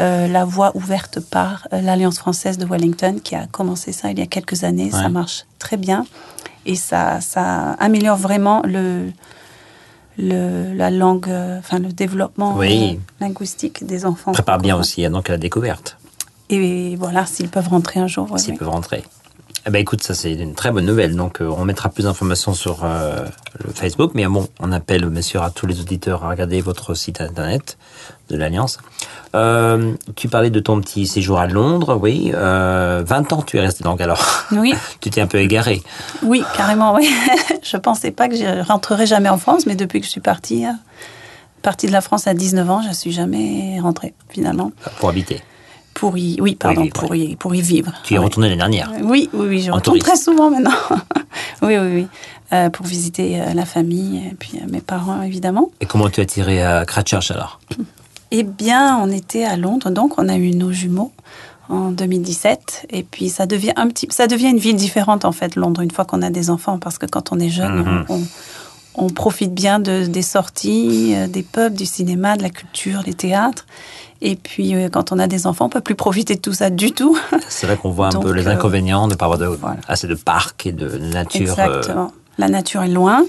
euh, 0.00 0.28
la 0.28 0.44
voie 0.44 0.72
ouverte 0.76 1.20
par 1.20 1.66
l'Alliance 1.72 2.18
française 2.18 2.58
de 2.58 2.66
Wellington, 2.66 3.20
qui 3.22 3.34
a 3.34 3.46
commencé 3.46 3.92
ça 3.92 4.10
il 4.10 4.18
y 4.18 4.22
a 4.22 4.26
quelques 4.26 4.64
années. 4.64 4.86
Ouais. 4.86 4.90
Ça 5.02 5.08
marche 5.08 5.44
très 5.58 5.76
bien. 5.76 6.06
Et 6.66 6.76
ça, 6.76 7.20
ça 7.20 7.72
améliore 7.78 8.16
vraiment 8.16 8.60
le, 8.64 9.12
le, 10.18 10.72
la 10.74 10.90
langue, 10.90 11.28
euh, 11.28 11.58
enfin 11.58 11.78
le 11.78 11.92
développement 11.92 12.56
Oui. 12.56 12.98
euh, 12.98 13.24
linguistique 13.24 13.84
des 13.86 14.04
enfants. 14.06 14.32
Prépare 14.32 14.58
bien 14.58 14.76
aussi 14.76 15.04
hein, 15.04 15.10
donc 15.10 15.28
à 15.28 15.32
la 15.32 15.38
découverte, 15.38 15.96
Et 16.50 16.96
voilà, 16.96 17.26
s'ils 17.26 17.48
peuvent 17.48 17.68
rentrer 17.68 18.00
un 18.00 18.06
jour. 18.06 18.38
s'ils 18.38 18.56
peuvent 18.56 18.68
rentrer. 18.68 19.04
Eh 19.68 19.70
ben 19.70 19.80
écoute, 19.80 20.00
ça 20.04 20.14
c'est 20.14 20.32
une 20.32 20.54
très 20.54 20.70
bonne 20.70 20.86
nouvelle. 20.86 21.16
Donc 21.16 21.40
euh, 21.40 21.48
on 21.48 21.64
mettra 21.64 21.88
plus 21.88 22.04
d'informations 22.04 22.54
sur 22.54 22.84
euh, 22.84 23.24
le 23.64 23.72
Facebook, 23.72 24.12
mais 24.14 24.24
bon, 24.26 24.46
on 24.60 24.70
appelle 24.70 25.04
bien 25.06 25.22
sûr 25.22 25.42
à 25.42 25.50
tous 25.50 25.66
les 25.66 25.80
auditeurs 25.80 26.24
à 26.24 26.28
regarder 26.28 26.60
votre 26.60 26.94
site 26.94 27.20
internet 27.20 27.76
de 28.30 28.36
l'Alliance. 28.36 28.78
Euh, 29.34 29.94
tu 30.14 30.28
parlais 30.28 30.50
de 30.50 30.60
ton 30.60 30.80
petit 30.80 31.08
séjour 31.08 31.40
à 31.40 31.48
Londres, 31.48 31.98
oui. 32.00 32.30
Euh, 32.32 33.02
20 33.04 33.32
ans 33.32 33.42
tu 33.42 33.56
es 33.56 33.60
resté 33.60 33.82
donc 33.82 34.00
alors. 34.00 34.24
Oui, 34.52 34.72
tu 35.00 35.10
t'es 35.10 35.20
un 35.20 35.26
peu 35.26 35.38
égaré. 35.38 35.82
oui, 36.22 36.44
carrément, 36.56 36.94
oui. 36.94 37.12
je 37.64 37.76
pensais 37.76 38.12
pas 38.12 38.28
que 38.28 38.36
je 38.36 38.64
rentrerais 38.64 39.06
jamais 39.06 39.28
en 39.28 39.38
France, 39.38 39.66
mais 39.66 39.74
depuis 39.74 39.98
que 39.98 40.06
je 40.06 40.12
suis 40.12 40.20
partie, 40.20 40.64
partie 41.62 41.88
de 41.88 41.92
la 41.92 42.02
France 42.02 42.28
à 42.28 42.34
19 42.34 42.70
ans, 42.70 42.82
je 42.88 42.94
suis 42.94 43.10
jamais 43.10 43.80
rentrée 43.80 44.14
finalement. 44.28 44.70
pour 45.00 45.08
habiter. 45.08 45.42
Pour 45.96 46.16
y, 46.18 46.36
oui, 46.40 46.54
pardon, 46.56 46.82
vivre, 46.82 46.92
pour 46.94 47.14
y, 47.14 47.36
pour 47.36 47.54
y 47.54 47.60
vivre. 47.62 47.92
Tu 48.04 48.12
y 48.14 48.16
es 48.16 48.18
retourné 48.20 48.48
l'année 48.48 48.58
dernière. 48.58 48.92
Oui, 49.02 49.28
oui, 49.32 49.46
oui, 49.48 49.60
je 49.62 49.70
En 49.70 49.76
retourne 49.76 49.98
touriste. 49.98 50.06
très 50.06 50.16
souvent 50.16 50.50
maintenant. 50.50 50.70
oui, 51.62 51.76
oui, 51.78 51.88
oui. 51.94 52.06
Euh, 52.52 52.70
pour 52.70 52.86
visiter 52.86 53.40
euh, 53.40 53.54
la 53.54 53.64
famille 53.64 54.18
et 54.30 54.34
puis 54.34 54.52
euh, 54.62 54.66
mes 54.70 54.80
parents, 54.80 55.22
évidemment. 55.22 55.70
Et 55.80 55.86
comment 55.86 56.08
tu 56.10 56.20
as 56.20 56.26
tiré 56.26 56.62
à 56.62 56.84
Christchurch 56.84 57.30
alors? 57.30 57.58
Eh 58.30 58.42
bien, 58.42 58.98
on 59.02 59.10
était 59.10 59.44
à 59.44 59.56
Londres, 59.56 59.90
donc 59.90 60.14
on 60.18 60.28
a 60.28 60.36
eu 60.36 60.50
nos 60.50 60.70
jumeaux 60.70 61.12
en 61.68 61.90
2017. 61.90 62.86
Et 62.90 63.02
puis, 63.02 63.28
ça 63.30 63.46
devient 63.46 63.72
un 63.76 63.88
petit, 63.88 64.06
ça 64.10 64.26
devient 64.26 64.48
une 64.50 64.58
ville 64.58 64.76
différente, 64.76 65.24
en 65.24 65.32
fait, 65.32 65.56
Londres, 65.56 65.80
une 65.80 65.90
fois 65.90 66.04
qu'on 66.04 66.22
a 66.22 66.30
des 66.30 66.50
enfants, 66.50 66.78
parce 66.78 66.98
que 66.98 67.06
quand 67.06 67.32
on 67.32 67.40
est 67.40 67.48
jeune, 67.50 67.80
Mhm. 67.82 68.04
on, 68.10 68.14
on- 68.16 68.26
on 68.98 69.10
profite 69.10 69.52
bien 69.52 69.78
de, 69.78 70.06
des 70.06 70.22
sorties, 70.22 71.12
euh, 71.14 71.26
des 71.26 71.42
pubs, 71.42 71.74
du 71.74 71.84
cinéma, 71.84 72.36
de 72.38 72.42
la 72.42 72.48
culture, 72.50 73.02
des 73.02 73.12
théâtres. 73.12 73.66
Et 74.22 74.36
puis, 74.36 74.74
euh, 74.74 74.88
quand 74.88 75.12
on 75.12 75.18
a 75.18 75.26
des 75.26 75.46
enfants, 75.46 75.66
on 75.66 75.68
peut 75.68 75.80
plus 75.80 75.94
profiter 75.94 76.34
de 76.36 76.40
tout 76.40 76.52
ça 76.54 76.70
du 76.70 76.92
tout. 76.92 77.18
C'est 77.48 77.66
vrai 77.66 77.76
qu'on 77.76 77.90
voit 77.90 78.06
un 78.06 78.10
Donc, 78.16 78.22
peu 78.24 78.32
les 78.32 78.46
euh, 78.46 78.52
inconvénients 78.52 79.06
de 79.08 79.12
ne 79.12 79.16
pas 79.18 79.26
avoir 79.26 79.38
de, 79.38 79.46
voilà. 79.46 79.76
assez 79.88 80.06
de 80.06 80.14
parcs 80.14 80.66
et 80.66 80.72
de 80.72 80.96
nature. 80.98 81.54
euh, 81.58 81.66
Exactement. 81.66 82.12
La 82.38 82.48
nature 82.48 82.82
est 82.82 82.88
loin. 82.88 83.24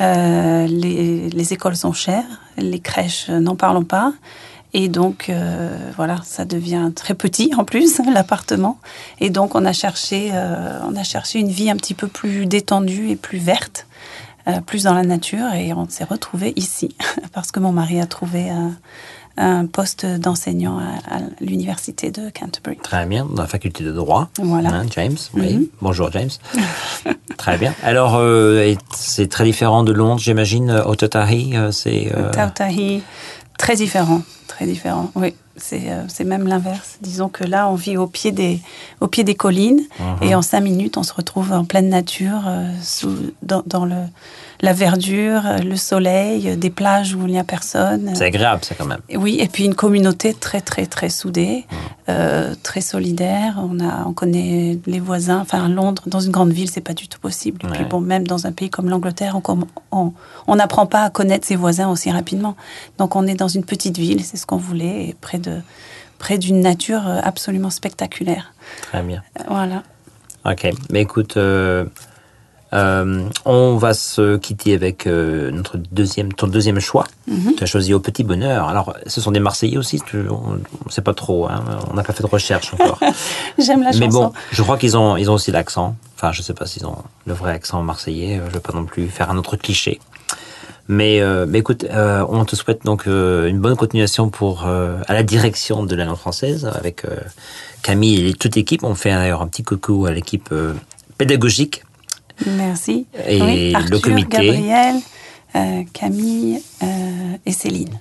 Euh, 0.00 0.66
les, 0.66 1.28
les 1.30 1.52
écoles 1.52 1.76
sont 1.76 1.92
chères. 1.92 2.24
Les 2.56 2.80
crèches, 2.80 3.28
n'en 3.28 3.54
parlons 3.56 3.84
pas. 3.84 4.12
Et 4.76 4.88
donc, 4.88 5.26
euh, 5.28 5.76
voilà, 5.94 6.16
ça 6.24 6.44
devient 6.44 6.90
très 6.94 7.14
petit 7.14 7.52
en 7.56 7.64
plus, 7.64 8.00
l'appartement. 8.12 8.78
Et 9.20 9.30
donc, 9.30 9.54
on 9.54 9.64
a, 9.64 9.72
cherché, 9.72 10.30
euh, 10.32 10.80
on 10.88 10.96
a 10.96 11.04
cherché 11.04 11.38
une 11.38 11.48
vie 11.50 11.70
un 11.70 11.76
petit 11.76 11.94
peu 11.94 12.08
plus 12.08 12.46
détendue 12.46 13.08
et 13.10 13.16
plus 13.16 13.38
verte, 13.38 13.86
plus 14.66 14.82
dans 14.82 14.94
la 14.94 15.04
nature. 15.04 15.52
Et 15.54 15.72
on 15.72 15.88
s'est 15.88 16.02
retrouvé 16.04 16.52
ici, 16.56 16.96
parce 17.32 17.52
que 17.52 17.60
mon 17.60 17.70
mari 17.72 18.00
a 18.00 18.06
trouvé 18.06 18.50
un, 19.36 19.66
poste 19.66 20.06
d'enseignant 20.06 20.78
à, 20.78 21.16
à 21.16 21.20
l'université 21.40 22.10
de 22.10 22.30
Canterbury. 22.30 22.76
Très 22.82 23.06
bien, 23.06 23.24
dans 23.26 23.42
la 23.42 23.48
faculté 23.48 23.82
de 23.84 23.92
droit. 23.92 24.28
Voilà. 24.38 24.70
Hein, 24.70 24.86
James, 24.94 25.16
oui. 25.34 25.54
Mhm. 25.54 25.66
Bonjour 25.80 26.10
James. 26.12 26.30
très 27.36 27.58
bien. 27.58 27.74
Alors, 27.82 28.16
euh, 28.16 28.74
c'est 28.94 29.28
très 29.28 29.44
différent 29.44 29.82
de 29.84 29.92
Londres, 29.92 30.20
j'imagine. 30.20 30.70
euh, 30.70 30.84
Otautahi, 30.84 31.56
euh, 31.56 31.70
c'est. 31.72 32.12
euh, 32.14 32.30
très 33.58 33.76
différent, 33.76 34.22
très 34.48 34.66
différent. 34.66 35.10
Oui, 35.14 35.34
c'est 35.56 36.24
même 36.24 36.46
l'inverse. 36.48 36.98
Disons 37.00 37.28
que 37.28 37.44
là, 37.44 37.68
on 37.68 37.74
vit 37.76 37.96
au 37.96 38.06
pied 38.06 38.32
des, 38.32 38.60
au 39.00 39.06
pied 39.08 39.24
des 39.24 39.34
collines 39.34 39.80
Mhm. 40.00 40.28
et 40.28 40.34
en 40.34 40.42
cinq 40.42 40.60
minutes, 40.60 40.96
on 40.96 41.02
se 41.02 41.12
retrouve 41.14 41.52
en 41.52 41.64
pleine 41.64 41.88
nature, 41.88 42.42
sous, 42.82 43.14
dans, 43.42 43.62
dans 43.66 43.84
le, 43.84 43.96
la 44.60 44.72
verdure, 44.72 45.42
le 45.64 45.76
soleil, 45.76 46.56
des 46.56 46.70
plages 46.70 47.14
où 47.14 47.26
il 47.26 47.32
n'y 47.32 47.38
a 47.38 47.44
personne. 47.44 48.12
C'est 48.14 48.26
agréable, 48.26 48.64
ça, 48.64 48.74
quand 48.74 48.86
même. 48.86 49.00
Oui, 49.14 49.38
et 49.40 49.48
puis 49.48 49.64
une 49.64 49.74
communauté 49.74 50.32
très 50.34 50.60
très 50.60 50.86
très 50.86 51.08
soudée, 51.08 51.66
euh, 52.08 52.54
très 52.62 52.80
solidaire. 52.80 53.56
On 53.58 53.80
a, 53.80 54.04
on 54.06 54.12
connaît 54.12 54.78
les 54.86 55.00
voisins. 55.00 55.40
Enfin, 55.40 55.68
Londres, 55.68 56.02
dans 56.06 56.20
une 56.20 56.32
grande 56.32 56.52
ville, 56.52 56.70
c'est 56.70 56.80
pas 56.80 56.94
du 56.94 57.08
tout 57.08 57.18
possible. 57.18 57.60
Et 57.64 57.68
puis 57.72 57.84
bon, 57.84 58.00
même 58.00 58.26
dans 58.26 58.46
un 58.46 58.52
pays 58.52 58.70
comme 58.70 58.88
l'Angleterre, 58.88 59.34
on 59.36 59.40
com- 59.40 59.66
on 59.92 60.12
on 60.46 60.56
n'apprend 60.56 60.86
pas 60.86 61.02
à 61.04 61.10
connaître 61.10 61.46
ses 61.46 61.56
voisins 61.56 61.88
aussi 61.88 62.10
rapidement. 62.10 62.56
Donc, 62.98 63.16
on 63.16 63.26
est 63.26 63.34
dans 63.34 63.48
une 63.48 63.64
petite 63.64 63.98
ville, 63.98 64.22
c'est 64.24 64.36
ce 64.36 64.46
qu'on 64.46 64.56
voulait, 64.56 65.08
et 65.08 65.16
près 65.20 65.38
de 65.38 65.60
près 66.18 66.38
d'une 66.38 66.60
nature 66.60 67.02
absolument 67.22 67.70
spectaculaire. 67.70 68.52
Très 68.82 69.02
bien. 69.02 69.22
Voilà. 69.48 69.82
Ok, 70.46 70.68
mais 70.90 71.00
écoute, 71.02 71.36
euh, 71.36 71.86
euh, 72.74 73.28
on 73.44 73.76
va 73.76 73.94
se 73.94 74.36
quitter 74.36 74.74
avec 74.74 75.06
euh, 75.06 75.50
notre 75.50 75.76
deuxième, 75.92 76.32
ton 76.32 76.46
deuxième 76.48 76.80
choix. 76.80 77.04
Mhm. 77.28 77.54
Tu 77.56 77.62
as 77.62 77.66
choisi 77.66 77.94
Au 77.94 78.00
Petit 78.00 78.24
Bonheur. 78.24 78.68
Alors, 78.68 78.94
ce 79.06 79.20
sont 79.20 79.30
des 79.30 79.40
Marseillais 79.40 79.76
aussi, 79.78 80.00
tu- 80.04 80.28
on 80.28 80.54
ne 80.54 80.90
sait 80.90 81.00
pas 81.02 81.14
trop, 81.14 81.46
hein, 81.48 81.62
on 81.90 81.94
n'a 81.94 82.02
pas 82.02 82.12
fait 82.12 82.22
de 82.22 82.28
recherche 82.28 82.74
encore. 82.74 82.98
J'aime 83.58 83.82
la 83.82 83.90
mais 83.92 84.06
chanson. 84.06 84.24
bon, 84.24 84.32
je 84.52 84.62
crois 84.62 84.76
qu'ils 84.76 84.96
ont, 84.96 85.16
ils 85.16 85.30
ont 85.30 85.34
aussi 85.34 85.50
l'accent. 85.52 85.96
Enfin, 86.16 86.32
je 86.32 86.42
sais 86.42 86.54
pas 86.54 86.66
s'ils 86.66 86.84
ont 86.86 86.98
le 87.26 87.32
vrai 87.34 87.52
accent 87.52 87.82
marseillais, 87.82 88.38
euh, 88.38 88.44
je 88.44 88.48
ne 88.50 88.54
veux 88.54 88.60
pas 88.60 88.72
non 88.72 88.84
plus 88.84 89.06
faire 89.08 89.30
un 89.30 89.36
autre 89.38 89.56
cliché. 89.56 90.00
Mais, 90.86 91.20
euh, 91.22 91.46
mais 91.48 91.60
écoute, 91.60 91.84
euh, 91.84 92.26
on 92.28 92.44
te 92.44 92.56
souhaite 92.56 92.84
donc 92.84 93.06
euh, 93.06 93.46
une 93.48 93.58
bonne 93.58 93.74
continuation 93.76 94.28
pour 94.28 94.66
à 94.66 95.12
la 95.14 95.22
direction 95.22 95.82
de 95.84 95.94
la 95.96 96.04
langue 96.04 96.16
française 96.18 96.70
avec 96.74 97.04
Camille 97.82 98.28
et 98.28 98.34
toute 98.34 98.54
l'équipe. 98.56 98.82
On 98.84 98.94
fait 98.94 99.10
d'ailleurs 99.10 99.40
un 99.42 99.46
petit 99.46 99.62
coucou 99.62 100.04
à 100.06 100.10
l'équipe 100.12 100.52
pédagogique 101.16 101.84
Merci. 102.46 103.06
Et 103.26 103.40
Oui, 103.40 103.72
le 103.90 103.98
comité. 103.98 104.28
Gabriel, 104.38 104.96
euh, 105.56 105.82
Camille 105.92 106.60
euh, 106.82 107.36
et 107.46 107.52
Céline. 107.52 107.98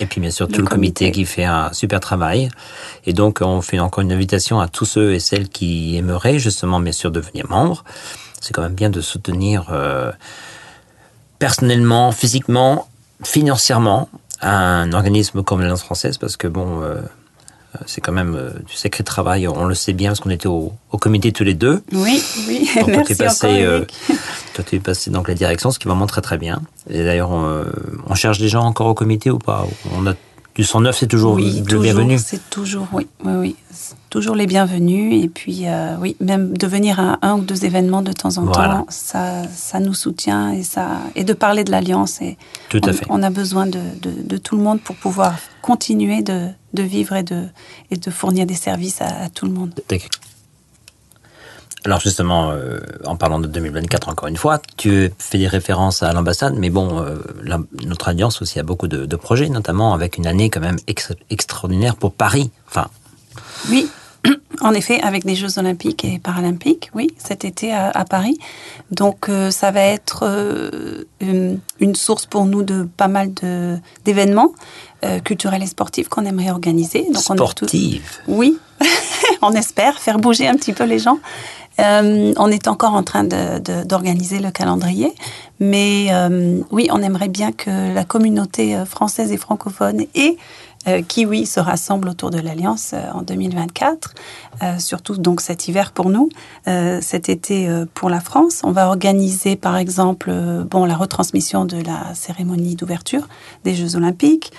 et 0.00 0.06
puis 0.06 0.20
bien 0.20 0.30
sûr 0.30 0.46
Le 0.46 0.52
tout 0.52 0.60
le 0.62 0.66
comité 0.66 1.04
comité. 1.06 1.20
qui 1.20 1.24
fait 1.26 1.44
un 1.44 1.72
super 1.72 2.00
travail. 2.00 2.48
Et 3.06 3.12
donc 3.12 3.40
on 3.42 3.60
fait 3.60 3.78
encore 3.78 4.02
une 4.02 4.12
invitation 4.12 4.60
à 4.60 4.68
tous 4.68 4.86
ceux 4.86 5.12
et 5.14 5.20
celles 5.20 5.48
qui 5.48 5.96
aimeraient 5.96 6.38
justement 6.38 6.80
bien 6.80 6.92
sûr 6.92 7.10
devenir 7.10 7.48
membres. 7.48 7.84
C'est 8.40 8.52
quand 8.54 8.62
même 8.62 8.74
bien 8.74 8.88
de 8.90 9.00
soutenir 9.02 9.66
euh, 9.70 10.10
personnellement, 11.38 12.12
physiquement, 12.12 12.88
financièrement 13.24 14.08
un 14.42 14.92
organisme 14.94 15.42
comme 15.42 15.60
l'Alliance 15.60 15.82
française 15.82 16.16
parce 16.16 16.38
que 16.38 16.48
bon, 16.48 16.80
c'est 17.86 18.00
quand 18.00 18.12
même 18.12 18.34
euh, 18.34 18.50
du 18.66 18.74
sacré 18.74 19.04
travail. 19.04 19.46
On 19.48 19.64
le 19.64 19.74
sait 19.74 19.92
bien 19.92 20.10
parce 20.10 20.20
qu'on 20.20 20.30
était 20.30 20.48
au, 20.48 20.72
au 20.90 20.98
comité 20.98 21.32
tous 21.32 21.44
les 21.44 21.54
deux. 21.54 21.82
Oui, 21.92 22.22
oui. 22.48 22.68
Donc, 22.76 22.84
toi, 22.86 22.92
Merci 22.96 23.16
t'es 23.16 23.24
passé, 23.24 23.46
encore, 23.46 23.58
euh, 23.58 23.76
Eric. 23.78 23.94
toi, 24.54 24.64
tu 24.68 24.76
es 24.76 24.80
passé 24.80 25.10
donc 25.10 25.28
la 25.28 25.34
direction, 25.34 25.70
ce 25.70 25.78
qui 25.78 25.86
est 25.86 25.90
vraiment 25.90 26.06
très 26.06 26.20
très 26.20 26.38
bien. 26.38 26.62
Et 26.88 27.04
d'ailleurs, 27.04 27.30
on, 27.30 27.64
on 28.08 28.14
cherche 28.14 28.38
des 28.38 28.48
gens 28.48 28.64
encore 28.64 28.88
au 28.88 28.94
comité 28.94 29.30
ou 29.30 29.38
pas? 29.38 29.66
On 29.96 30.06
a 30.06 30.14
du 30.56 30.64
109, 30.64 30.96
c'est 30.98 31.06
toujours 31.06 31.34
oui, 31.34 31.58
le 31.60 31.64
toujours, 31.64 31.82
bienvenu. 31.82 32.18
C'est 32.18 32.50
toujours, 32.50 32.88
oui, 32.92 33.06
oui, 33.24 33.54
toujours 34.10 34.34
les 34.34 34.46
bienvenus. 34.48 35.22
Et 35.24 35.28
puis, 35.28 35.62
euh, 35.68 35.94
oui, 36.00 36.16
même 36.20 36.56
de 36.58 36.66
venir 36.66 36.98
à 36.98 37.18
un 37.22 37.36
ou 37.38 37.42
deux 37.42 37.64
événements 37.64 38.02
de 38.02 38.12
temps 38.12 38.36
en 38.36 38.42
Voilà. 38.46 38.74
temps, 38.78 38.86
ça, 38.88 39.44
ça 39.54 39.78
nous 39.78 39.94
soutient 39.94 40.50
et, 40.52 40.64
ça, 40.64 40.98
et 41.14 41.22
de 41.22 41.32
parler 41.34 41.62
de 41.62 41.70
l'Alliance. 41.70 42.20
Et 42.20 42.36
Tout 42.68 42.80
à 42.84 42.90
on, 42.90 42.92
fait. 42.92 43.06
on 43.08 43.22
a 43.22 43.30
besoin 43.30 43.66
de, 43.66 43.78
de, 44.02 44.10
de 44.24 44.36
tout 44.38 44.56
le 44.56 44.62
monde 44.62 44.80
pour 44.80 44.96
pouvoir 44.96 45.34
continuer 45.62 46.22
de, 46.22 46.48
de 46.74 46.82
vivre 46.82 47.14
et 47.16 47.22
de, 47.22 47.46
et 47.90 47.96
de 47.96 48.10
fournir 48.10 48.46
des 48.46 48.54
services 48.54 49.00
à, 49.02 49.24
à 49.24 49.28
tout 49.28 49.46
le 49.46 49.52
monde. 49.52 49.72
Alors 51.84 51.98
justement, 52.00 52.50
euh, 52.50 52.78
en 53.06 53.16
parlant 53.16 53.38
de 53.38 53.46
2024 53.46 54.10
encore 54.10 54.28
une 54.28 54.36
fois, 54.36 54.60
tu 54.76 55.10
fais 55.18 55.38
des 55.38 55.48
références 55.48 56.02
à 56.02 56.12
l'ambassade, 56.12 56.54
mais 56.58 56.68
bon, 56.68 57.00
euh, 57.00 57.16
la- 57.42 57.60
notre 57.86 58.08
alliance 58.08 58.42
aussi 58.42 58.58
a 58.58 58.62
beaucoup 58.62 58.86
de, 58.86 59.06
de 59.06 59.16
projets, 59.16 59.48
notamment 59.48 59.94
avec 59.94 60.18
une 60.18 60.26
année 60.26 60.50
quand 60.50 60.60
même 60.60 60.76
ex- 60.86 61.12
extraordinaire 61.30 61.96
pour 61.96 62.12
Paris. 62.12 62.50
Enfin, 62.68 62.88
Oui, 63.70 63.88
en 64.60 64.72
effet, 64.74 65.00
avec 65.02 65.24
des 65.24 65.34
Jeux 65.34 65.58
olympiques 65.58 66.04
et 66.04 66.18
paralympiques, 66.18 66.90
oui, 66.94 67.08
cet 67.16 67.44
été 67.44 67.72
à, 67.72 67.90
à 67.90 68.04
Paris. 68.04 68.38
Donc, 68.90 69.28
euh, 69.28 69.50
ça 69.50 69.70
va 69.70 69.80
être 69.82 70.24
euh, 70.24 71.04
une, 71.20 71.58
une 71.80 71.94
source 71.94 72.26
pour 72.26 72.44
nous 72.44 72.62
de 72.62 72.88
pas 72.96 73.08
mal 73.08 73.32
de- 73.34 73.78
d'événements 74.04 74.52
euh, 75.04 75.18
culturels 75.20 75.62
et 75.62 75.66
sportifs 75.66 76.08
qu'on 76.08 76.24
aimerait 76.26 76.50
organiser. 76.50 77.06
Donc, 77.12 77.22
on 77.30 77.34
est 77.34 77.38
tous- 77.38 77.66
sportive. 77.66 78.02
oui, 78.28 78.58
on 79.42 79.52
espère 79.52 79.98
faire 79.98 80.18
bouger 80.18 80.46
un 80.48 80.54
petit 80.56 80.72
peu 80.72 80.84
les 80.84 80.98
gens. 80.98 81.18
Euh, 81.78 82.34
on 82.36 82.48
est 82.50 82.68
encore 82.68 82.92
en 82.94 83.02
train 83.02 83.24
d'organiser 83.24 84.38
le 84.38 84.50
calendrier, 84.50 85.14
mais 85.60 86.08
euh, 86.10 86.60
oui, 86.70 86.88
on 86.92 87.00
aimerait 87.02 87.28
bien 87.28 87.52
que 87.52 87.94
la 87.94 88.04
communauté 88.04 88.76
française 88.84 89.32
et 89.32 89.38
francophone 89.38 90.04
et 90.14 90.36
euh, 90.88 91.02
kiwi 91.02 91.44
se 91.46 91.60
rassemblent 91.60 92.08
autour 92.08 92.30
de 92.30 92.38
l'Alliance 92.38 92.92
euh, 92.94 93.10
en 93.12 93.22
2024, 93.22 94.14
euh, 94.62 94.78
surtout 94.78 95.16
donc 95.18 95.40
cet 95.40 95.68
hiver 95.68 95.92
pour 95.92 96.08
nous, 96.10 96.28
cet 97.00 97.28
été 97.28 97.68
pour 97.94 98.08
la 98.10 98.20
France. 98.20 98.60
On 98.64 98.72
va 98.72 98.88
organiser 98.88 99.56
par 99.56 99.76
exemple 99.76 100.30
bon, 100.70 100.84
la 100.84 100.96
retransmission 100.96 101.64
de 101.64 101.76
la 101.82 102.14
cérémonie 102.14 102.74
d'ouverture 102.76 103.28
des 103.64 103.74
Jeux 103.74 103.96
olympiques. 103.96 104.52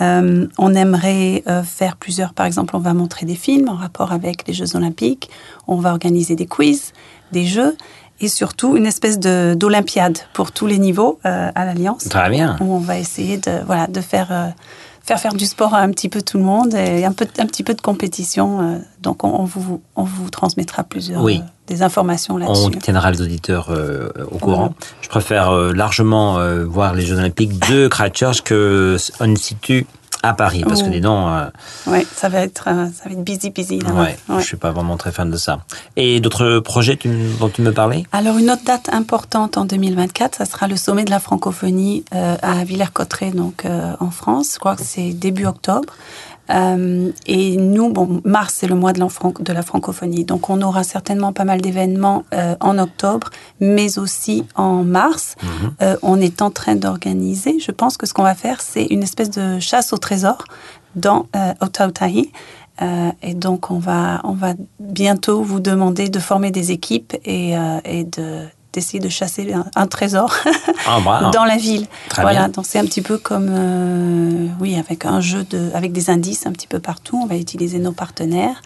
On 0.00 0.74
aimerait 0.74 1.42
faire 1.64 1.96
plusieurs, 1.96 2.32
par 2.32 2.46
exemple, 2.46 2.76
on 2.76 2.78
va 2.80 2.94
montrer 2.94 3.26
des 3.26 3.34
films 3.34 3.68
en 3.68 3.74
rapport 3.74 4.12
avec 4.12 4.46
les 4.46 4.54
Jeux 4.54 4.76
olympiques, 4.76 5.28
on 5.66 5.76
va 5.76 5.90
organiser 5.90 6.36
des 6.36 6.46
quiz, 6.46 6.92
des 7.32 7.44
jeux 7.44 7.76
et 8.20 8.28
surtout 8.28 8.76
une 8.76 8.86
espèce 8.86 9.18
de- 9.18 9.54
d'olympiade 9.56 10.18
pour 10.32 10.50
tous 10.52 10.66
les 10.66 10.78
niveaux 10.78 11.18
euh, 11.26 11.50
à 11.54 11.64
l'Alliance 11.64 12.08
Très 12.08 12.30
bien. 12.30 12.56
où 12.60 12.72
on 12.74 12.78
va 12.80 12.98
essayer 12.98 13.36
de 13.38 13.62
voilà 13.66 13.86
de 13.86 14.00
faire 14.00 14.28
euh, 14.32 14.48
faire 15.08 15.18
faire 15.20 15.34
du 15.34 15.46
sport 15.46 15.74
à 15.74 15.78
un 15.80 15.90
petit 15.90 16.08
peu 16.10 16.20
tout 16.22 16.36
le 16.38 16.44
monde 16.44 16.74
et 16.74 17.04
un 17.04 17.12
peu 17.12 17.26
un 17.38 17.46
petit 17.46 17.62
peu 17.64 17.72
de 17.74 17.80
compétition. 17.80 18.60
euh, 18.60 18.78
donc 19.02 19.24
on, 19.24 19.28
on 19.40 19.44
vous 19.44 19.80
on 19.96 20.02
vous 20.04 20.28
transmettra 20.30 20.84
plusieurs 20.84 21.22
Oui. 21.22 21.40
euh, 21.42 21.46
des 21.66 21.82
informations 21.82 22.34
On 22.34 22.38
là-dessus. 22.38 22.78
tiendra 22.78 23.10
les 23.10 23.20
auditeurs 23.22 23.68
euh, 23.70 24.10
au 24.30 24.38
courant. 24.38 24.74
Je 25.00 25.08
préfère 25.08 25.50
euh, 25.50 25.72
largement 25.72 26.38
euh, 26.38 26.64
voir 26.64 26.94
les 26.94 27.04
Jeux 27.06 27.16
Olympiques 27.18 27.58
de 27.70 27.88
Christchurch 27.88 28.42
que 28.42 28.96
on 29.20 29.34
situ 29.36 29.86
à 30.22 30.34
Paris, 30.34 30.62
parce 30.66 30.82
que 30.82 30.88
Oh. 30.88 30.90
dis 30.92 31.00
donc, 31.00 31.28
euh, 31.28 31.50
Ouais, 31.90 32.06
ça 32.14 32.28
va 32.28 32.40
être 32.40 32.64
euh, 32.68 32.86
ça 32.86 33.04
va 33.08 33.12
être 33.12 33.24
busy 33.24 33.50
busy 33.50 33.78
là-bas. 33.78 34.02
ouais, 34.02 34.16
Ouais. 34.28 34.40
je 34.40 34.44
suis 34.46 34.56
pas 34.56 34.70
vraiment 34.72 34.96
très 34.96 35.12
fan 35.12 35.30
de 35.30 35.36
ça. 35.36 35.60
Et 35.96 36.20
d'autres 36.20 36.58
projets 36.60 36.96
tu- 36.96 37.30
dont 37.38 37.48
tu 37.48 37.62
me 37.62 37.72
parlais? 37.72 38.04
Alors 38.12 38.38
une 38.38 38.50
autre 38.50 38.64
date 38.64 38.88
importante 38.92 39.56
en 39.56 39.64
2024, 39.64 40.36
ça 40.36 40.44
sera 40.44 40.66
le 40.68 40.76
sommet 40.76 41.04
de 41.04 41.10
la 41.10 41.20
francophonie 41.20 42.04
euh, 42.14 42.36
à 42.42 42.64
Villers-Cotterêts, 42.64 43.30
donc 43.30 43.64
euh, 43.64 43.94
en 44.00 44.10
France. 44.10 44.50
Je 44.54 44.58
crois 44.58 44.76
que 44.76 44.82
c'est 44.84 45.10
début 45.12 45.46
octobre. 45.46 45.92
Euh, 46.50 47.10
et 47.26 47.56
nous, 47.56 47.90
bon, 47.92 48.20
mars 48.24 48.54
c'est 48.58 48.66
le 48.66 48.74
mois 48.74 48.92
de 48.92 49.00
la, 49.00 49.08
fran- 49.08 49.34
de 49.38 49.52
la 49.52 49.62
francophonie, 49.62 50.24
donc 50.24 50.48
on 50.50 50.62
aura 50.62 50.82
certainement 50.82 51.32
pas 51.32 51.44
mal 51.44 51.60
d'événements 51.60 52.24
euh, 52.32 52.54
en 52.60 52.78
octobre, 52.78 53.30
mais 53.60 53.98
aussi 53.98 54.44
en 54.54 54.82
mars. 54.82 55.34
Euh, 55.82 55.96
on 56.02 56.20
est 56.20 56.40
en 56.42 56.50
train 56.50 56.74
d'organiser. 56.74 57.58
Je 57.60 57.70
pense 57.70 57.96
que 57.96 58.06
ce 58.06 58.14
qu'on 58.14 58.22
va 58.22 58.34
faire, 58.34 58.60
c'est 58.60 58.86
une 58.86 59.02
espèce 59.02 59.30
de 59.30 59.58
chasse 59.60 59.92
au 59.92 59.98
trésor 59.98 60.44
dans 60.96 61.26
euh, 61.36 61.52
Otautahi. 61.60 62.32
Euh, 62.80 63.10
et 63.22 63.34
donc, 63.34 63.70
on 63.70 63.78
va, 63.78 64.20
on 64.24 64.32
va 64.32 64.54
bientôt 64.78 65.42
vous 65.42 65.58
demander 65.60 66.08
de 66.08 66.18
former 66.20 66.50
des 66.52 66.70
équipes 66.70 67.14
et, 67.24 67.56
euh, 67.58 67.80
et 67.84 68.04
de 68.04 68.44
d'essayer 68.78 69.00
de 69.00 69.08
chasser 69.08 69.52
un, 69.52 69.66
un 69.74 69.86
trésor 69.86 70.34
Ah, 70.86 71.30
dans 71.32 71.44
la 71.44 71.56
ville. 71.56 71.86
Voilà, 72.14 72.40
bien. 72.40 72.48
donc 72.48 72.64
c'est 72.66 72.78
un 72.78 72.84
petit 72.84 73.02
peu 73.02 73.18
comme, 73.18 73.48
euh, 73.50 74.46
oui, 74.60 74.76
avec 74.76 75.04
un 75.04 75.20
jeu 75.20 75.44
de, 75.44 75.70
avec 75.74 75.92
des 75.92 76.08
indices 76.10 76.46
un 76.46 76.52
petit 76.52 76.66
peu 76.66 76.78
partout. 76.78 77.20
On 77.22 77.26
va 77.26 77.36
utiliser 77.36 77.78
nos 77.78 77.92
partenaires 77.92 78.62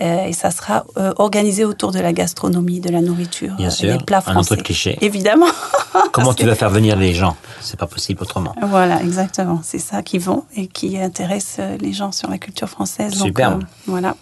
euh, 0.00 0.26
et 0.26 0.32
ça 0.32 0.50
sera 0.50 0.84
euh, 0.98 1.12
organisé 1.18 1.64
autour 1.64 1.90
de 1.92 1.98
la 2.00 2.12
gastronomie, 2.12 2.80
de 2.80 2.90
la 2.90 3.00
nourriture, 3.00 3.54
Bien 3.56 3.70
sûr, 3.70 3.96
des 3.98 4.04
plats 4.04 4.18
un 4.26 4.32
français. 4.32 4.52
autre 4.54 4.62
cliché. 4.62 4.98
Évidemment. 5.00 5.46
Comment 6.12 6.34
tu 6.34 6.46
vas 6.46 6.54
faire 6.54 6.70
venir 6.70 6.96
les 6.96 7.14
gens? 7.14 7.36
C'est 7.60 7.78
pas 7.78 7.86
possible 7.86 8.22
autrement. 8.22 8.54
Voilà, 8.62 9.02
exactement. 9.02 9.60
C'est 9.62 9.78
ça 9.78 10.02
qui 10.02 10.18
vont 10.18 10.44
et 10.54 10.66
qui 10.66 10.98
intéresse 10.98 11.58
les 11.80 11.92
gens 11.92 12.12
sur 12.12 12.30
la 12.30 12.38
culture 12.38 12.68
française. 12.68 13.14
Superbe. 13.14 13.64
voilà. 13.86 14.14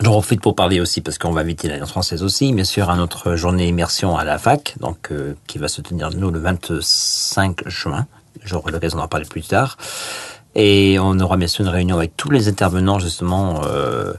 J'en 0.00 0.12
profite 0.12 0.40
pour 0.40 0.54
parler 0.54 0.80
aussi, 0.80 1.00
parce 1.00 1.18
qu'on 1.18 1.32
va 1.32 1.40
inviter 1.40 1.66
l'Alliance 1.68 1.90
française 1.90 2.22
aussi, 2.22 2.52
bien 2.52 2.64
sûr, 2.64 2.88
à 2.88 2.96
notre 2.96 3.34
journée 3.34 3.66
immersion 3.66 4.16
à 4.16 4.24
la 4.24 4.38
fac, 4.38 4.76
donc 4.80 5.08
euh, 5.10 5.34
qui 5.48 5.58
va 5.58 5.66
se 5.66 5.80
tenir 5.80 6.10
nous 6.16 6.30
le 6.30 6.38
25 6.38 7.68
juin. 7.68 8.06
J'aurai 8.44 8.70
l'occasion 8.70 8.98
d'en 8.98 9.08
parler 9.08 9.26
plus 9.26 9.42
tard. 9.42 9.76
Et 10.54 10.98
on 11.00 11.18
aura 11.18 11.36
bien 11.36 11.48
sûr 11.48 11.64
une 11.64 11.70
réunion 11.70 11.96
avec 11.96 12.16
tous 12.16 12.30
les 12.30 12.46
intervenants, 12.48 13.00
justement, 13.00 13.60
euh, 13.66 14.12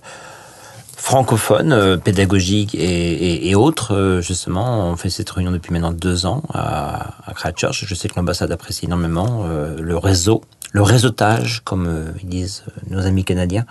francophones, 0.98 1.72
euh, 1.72 1.96
pédagogiques 1.98 2.76
et, 2.76 2.80
et, 2.80 3.50
et 3.50 3.56
autres. 3.56 3.96
euh, 3.96 4.22
justement, 4.22 4.90
on 4.90 4.98
fait 4.98 5.10
cette 5.10 5.30
réunion 5.30 5.52
depuis 5.52 5.72
maintenant 5.72 5.94
deux 5.94 6.26
ans 6.26 6.44
à, 6.54 7.14
à 7.26 7.34
Christchurch. 7.34 7.86
Je 7.86 7.96
sais 7.96 8.10
que 8.10 8.16
l'ambassade 8.18 8.52
apprécie 8.52 8.86
énormément 8.86 9.44
euh, 9.46 9.78
le 9.80 9.98
réseau, 9.98 10.42
le 10.72 10.82
réseautage, 10.84 11.62
comme 11.64 11.88
euh, 11.88 12.12
ils 12.22 12.30
disent 12.30 12.64
euh, 12.68 12.96
nos 12.96 13.06
amis 13.06 13.24
canadiens. 13.24 13.66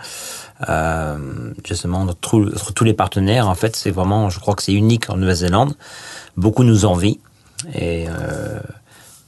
Euh, 0.68 1.16
justement, 1.64 2.00
entre, 2.00 2.14
tous- 2.16 2.48
entre 2.54 2.72
tous 2.72 2.84
les 2.84 2.94
partenaires, 2.94 3.48
en 3.48 3.54
fait, 3.54 3.76
c'est 3.76 3.90
vraiment, 3.92 4.30
je 4.30 4.40
crois 4.40 4.54
que 4.54 4.62
c'est 4.62 4.72
unique 4.72 5.08
en 5.10 5.16
Nouvelle-Zélande. 5.16 5.74
Beaucoup 6.36 6.64
nous 6.64 6.84
envient. 6.84 7.18
Et 7.74 8.06
euh, 8.08 8.58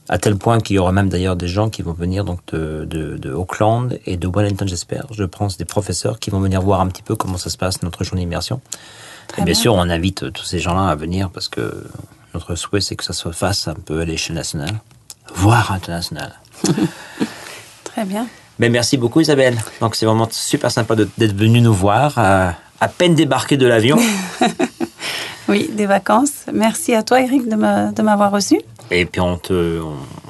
à 0.09 0.17
tel 0.17 0.35
point 0.37 0.59
qu'il 0.59 0.75
y 0.75 0.79
aura 0.79 0.91
même 0.91 1.07
d'ailleurs 1.07 1.37
des 1.37 1.47
gens 1.47 1.69
qui 1.69 1.81
vont 1.81 1.93
venir 1.93 2.25
donc 2.25 2.39
de, 2.51 2.85
de, 2.85 3.17
de 3.17 3.31
Auckland 3.31 3.97
et 4.05 4.17
de 4.17 4.27
Wellington, 4.27 4.65
j'espère. 4.67 5.05
Je 5.11 5.23
pense 5.23 5.57
des 5.57 5.63
professeurs 5.65 6.19
qui 6.19 6.29
vont 6.29 6.39
venir 6.41 6.61
voir 6.61 6.81
un 6.81 6.87
petit 6.87 7.03
peu 7.03 7.15
comment 7.15 7.37
ça 7.37 7.49
se 7.49 7.57
passe 7.57 7.81
notre 7.83 8.03
journée 8.03 8.21
d'immersion. 8.23 8.59
Et 9.33 9.35
bien, 9.37 9.45
bien. 9.45 9.53
sûr, 9.53 9.73
on 9.75 9.89
invite 9.89 10.33
tous 10.33 10.43
ces 10.43 10.59
gens-là 10.59 10.89
à 10.89 10.95
venir 10.95 11.29
parce 11.29 11.47
que 11.47 11.85
notre 12.33 12.55
souhait, 12.55 12.81
c'est 12.81 12.97
que 12.97 13.03
ça 13.05 13.13
se 13.13 13.31
fasse 13.31 13.69
un 13.69 13.73
peu 13.75 14.01
à 14.01 14.05
l'échelle 14.05 14.35
nationale, 14.35 14.75
voire 15.33 15.71
internationale. 15.71 16.33
Très 18.01 18.09
bien. 18.09 18.25
Mais 18.57 18.69
merci 18.69 18.97
beaucoup 18.97 19.19
Isabelle. 19.19 19.59
Donc 19.79 19.95
c'est 19.95 20.07
vraiment 20.07 20.27
super 20.31 20.71
sympa 20.71 20.95
d'être 20.95 21.35
venue 21.35 21.61
nous 21.61 21.71
voir, 21.71 22.17
à, 22.17 22.55
à 22.79 22.87
peine 22.87 23.13
débarqué 23.13 23.57
de 23.57 23.67
l'avion. 23.67 23.99
Oui, 25.49 25.69
des 25.73 25.85
vacances. 25.85 26.45
Merci 26.53 26.93
à 26.93 27.03
toi, 27.03 27.19
Eric, 27.19 27.49
de 27.49 27.55
m'avoir 27.55 28.31
reçu. 28.31 28.61
Et 28.89 29.05
puis 29.05 29.19
on 29.19 29.37
te, 29.37 29.81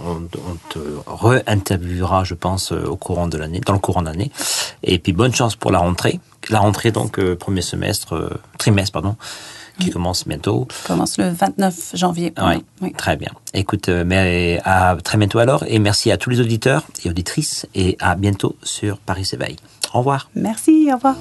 on, 0.04 0.28
te 0.70 0.80
re-interviewera, 1.06 2.24
je 2.24 2.34
pense, 2.34 2.72
euh, 2.72 2.86
au 2.86 2.96
courant 2.96 3.28
de 3.28 3.38
l'année, 3.38 3.60
dans 3.60 3.74
le 3.74 3.80
courant 3.80 4.02
de 4.02 4.08
l'année. 4.08 4.32
Et 4.82 4.98
puis 4.98 5.14
bonne 5.14 5.36
chance 5.36 5.56
pour 5.56 5.70
la 5.72 5.78
rentrée. 5.78 6.20
La 6.50 6.60
rentrée 6.60 6.92
donc 6.92 7.20
euh, 7.20 7.36
premier 7.36 7.62
semestre, 7.62 8.14
euh, 8.14 8.30
trimestre 8.58 8.94
pardon, 8.94 9.16
qui 9.86 9.90
commence 9.92 10.28
bientôt. 10.28 10.68
Je 10.84 10.88
commence 10.88 11.18
le 11.18 11.30
29 11.30 11.92
janvier. 11.96 12.34
Oui, 12.42 12.64
Oui. 12.82 12.94
très 12.94 13.16
bien. 13.18 13.32
Écoute, 13.54 13.90
euh, 13.90 14.04
mais 14.06 14.60
à 14.66 14.96
très 15.04 15.18
bientôt 15.18 15.40
alors, 15.40 15.64
et 15.68 15.80
merci 15.80 16.12
à 16.12 16.18
tous 16.18 16.30
les 16.30 16.40
auditeurs 16.40 16.84
et 17.04 17.10
auditrices, 17.10 17.66
et 17.76 17.98
à 18.00 18.16
bientôt 18.16 18.56
sur 18.64 18.98
Paris 18.98 19.26
s'éveille. 19.26 19.58
Au 19.94 20.00
revoir. 20.00 20.30
Merci, 20.36 20.90
au 20.92 20.96
revoir. 20.96 21.16